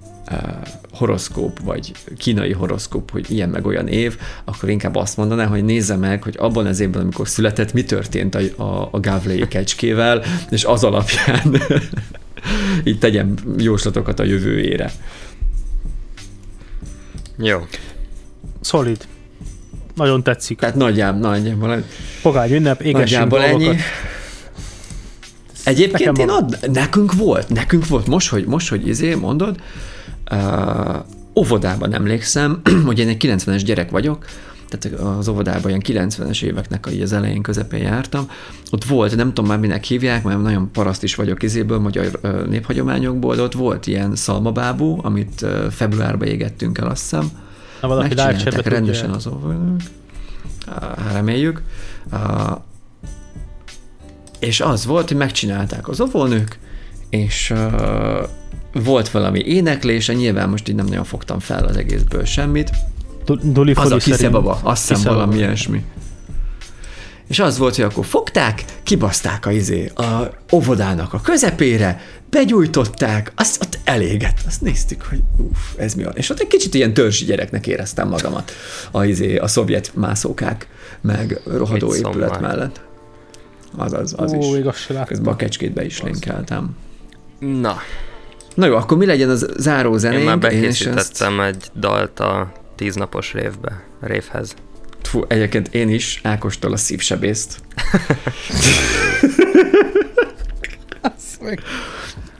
[0.91, 5.95] horoszkóp, vagy kínai horoszkóp, hogy ilyen meg olyan év, akkor inkább azt mondaná, hogy nézze
[5.95, 10.63] meg, hogy abban az évben, amikor született, mi történt a, a, a Gávlei kecskével, és
[10.63, 11.61] az alapján
[12.83, 14.91] így tegyen jóslatokat a jövőjére.
[17.37, 17.59] Jó.
[18.61, 19.07] Szolid.
[19.95, 20.59] Nagyon tetszik.
[20.59, 21.83] Tehát nagyjából, nagyjából.
[22.21, 23.61] Pogány ünnep, égessünk dolgokat.
[23.61, 23.75] ennyi.
[25.63, 29.59] Egyébként én ad, nekünk volt, nekünk volt, most, hogy, most, hogy izé mondod,
[30.31, 30.95] uh,
[31.35, 34.25] óvodában emlékszem, hogy én egy 90-es gyerek vagyok,
[34.69, 38.29] tehát az óvodában ilyen 90-es éveknek az elején közepén jártam,
[38.71, 42.19] ott volt, nem tudom már minek hívják, mert nagyon paraszt is vagyok izéből, magyar
[42.49, 47.29] néphagyományokból, de ott volt ilyen szalmabábú, amit februárban égettünk el, azt hiszem.
[47.81, 49.75] Na, valaki Megcsinálták rendesen az óvodában.
[51.11, 51.61] Reméljük.
[54.39, 56.59] És az volt, hogy megcsinálták az óvónők,
[57.09, 57.53] és
[58.73, 62.69] volt valami éneklése, nyilván most így nem nagyon fogtam fel az egészből semmit.
[63.43, 65.83] Duli az a kiszebaba, azt hiszem valami ilyesmi.
[67.27, 73.61] És az volt, hogy akkor fogták, kibaszták a izé, a óvodának a közepére, begyújtották, azt
[73.61, 76.13] ott elégett, azt néztük, hogy uff, ez mi van.
[76.15, 78.51] És ott egy kicsit ilyen törzsi gyereknek éreztem magamat
[78.91, 80.67] a, izé, a szovjet mászókák,
[81.01, 82.81] meg rohadó épület mellett.
[83.77, 84.59] Az az, az Ó, is.
[84.59, 86.75] Igaz, Közben a kecskétbe is linkeltem.
[87.39, 87.77] Na.
[88.55, 90.21] Na jó, akkor mi legyen az záró zenénk?
[90.21, 91.55] Én már bekészítettem ezt...
[91.55, 94.53] egy dalt a tíznapos révbe, révhez.
[95.01, 97.57] Fú, egyébként én is Ákostól a szívsebészt.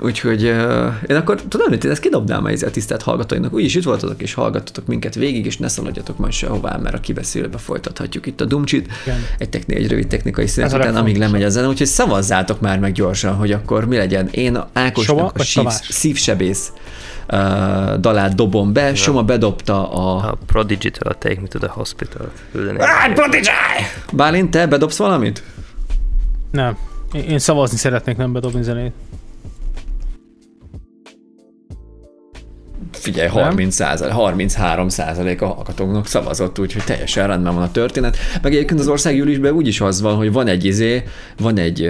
[0.02, 3.54] Úgyhogy uh, én akkor tudom, hogy ezt kidobnám a tisztelt hallgatóinak.
[3.54, 7.58] Úgyis itt voltatok és hallgattatok minket végig, és ne szaladjatok majd sehová, mert a kibeszélőbe
[7.58, 8.88] folytathatjuk itt a Dumcsit.
[9.06, 9.18] Igen.
[9.38, 12.92] Egy, techni, egy rövid technikai szünet után, amíg lemegy a zene, úgyhogy szavazzátok már meg
[12.92, 14.28] gyorsan, hogy akkor mi legyen.
[14.32, 16.72] Én Ákosnak a sív, szívsebész
[17.28, 17.38] uh,
[17.94, 20.28] dalát dobom be, Soma bedobta a...
[20.30, 22.32] A Prodigy-től a Take Me to the Hospital.
[22.78, 23.50] Ah, Prodigy!
[24.14, 25.44] Bálint, te bedobsz valamit?
[26.52, 26.78] Nem.
[27.12, 28.92] Én szavazni szeretnék, nem bedobni zenét.
[32.92, 38.18] Figyelj, 30 százalék, 33 százalék a hallgatóknak szavazott, úgyhogy teljesen rendben van a történet.
[38.42, 41.04] Meg egyébként az országgyűlésben úgyis az van, hogy van egy izé,
[41.38, 41.90] van egy,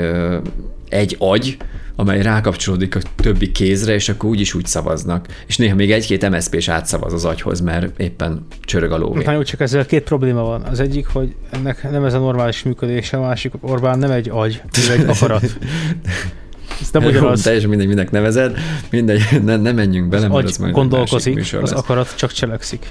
[0.90, 1.58] egy agy,
[2.00, 5.26] amely rákapcsolódik a többi kézre, és akkor úgyis úgy szavaznak.
[5.48, 9.24] És néha még egy-két MSZP is átszavaz az agyhoz, mert éppen csörög a lóvé.
[9.24, 10.62] Na jó, csak ezzel két probléma van.
[10.62, 14.62] Az egyik, hogy ennek nem ez a normális működése, a másik, Orbán nem egy agy,
[14.72, 15.58] ez egy akarat.
[16.82, 17.42] Ez nem ugyanaz.
[17.42, 18.58] Teljesen mindegy, minek nevezed.
[18.90, 22.88] Mindegy, ne, ne menjünk bele, mert az majd gondolkozik, az akarat csak cselekszik.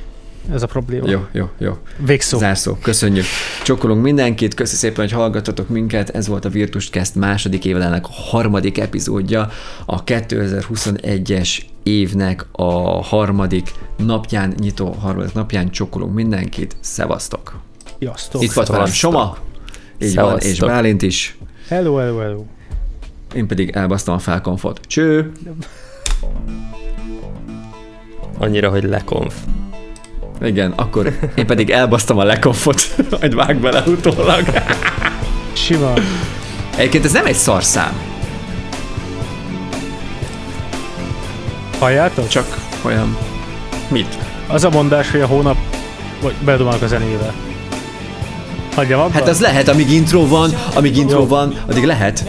[0.53, 1.11] Ez a probléma.
[1.11, 1.77] Jó, jó, jó.
[1.97, 2.39] Végszó.
[2.39, 2.75] Zárszó.
[2.75, 3.25] Köszönjük.
[3.65, 6.11] Csokolunk mindenkit, köszi szépen, hogy hallgatotok minket.
[6.11, 9.51] Ez volt a Virtus Cast második évadának a harmadik epizódja.
[9.87, 16.77] A 2021-es évnek a harmadik napján, nyitó harmadik napján csokolunk mindenkit.
[16.81, 17.61] Szevasztok!
[17.99, 18.43] Sziasztok!
[18.43, 19.37] Itt volt velem Soma,
[19.99, 20.41] így Szevasztok.
[20.41, 21.39] van, és Bálint is.
[21.69, 22.45] Hello, hello, hello.
[23.35, 24.81] Én pedig elbasztam a felkonfot.
[24.87, 25.33] Cső!
[28.39, 29.35] Annyira, hogy lekonf.
[30.43, 34.45] Igen, akkor én pedig elbasztam a lekonfot, majd vág bele utólag.
[35.53, 35.93] Sima.
[36.77, 37.93] Egyébként ez nem egy szarszám.
[41.79, 42.29] Halljátok?
[42.29, 43.17] Csak olyan...
[43.89, 44.19] Mit?
[44.47, 45.57] Az a mondás, hogy a hónap...
[46.23, 47.35] Vagy beledobálnak a zenével.
[48.75, 49.13] Hagyjam abban?
[49.13, 51.27] Hát az lehet, amíg intro van, amíg intro Jó.
[51.27, 52.25] van, addig lehet.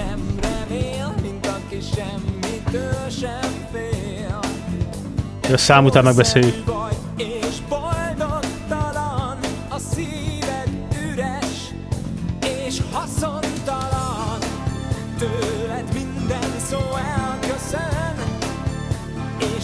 [5.54, 6.56] A szám után megbeszéljük.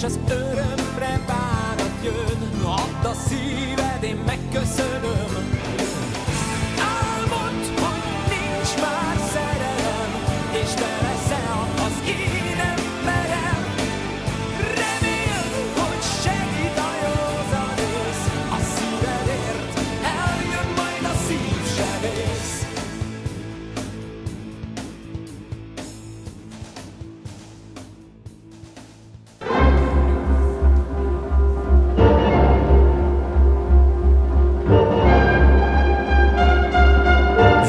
[0.06, 2.64] Az örömre várat jön.
[2.64, 5.25] Add a szíved, én megköszönöm.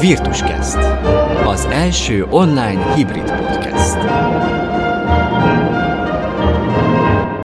[0.07, 0.77] Virtuscast,
[1.45, 3.97] az első online hibrid podcast.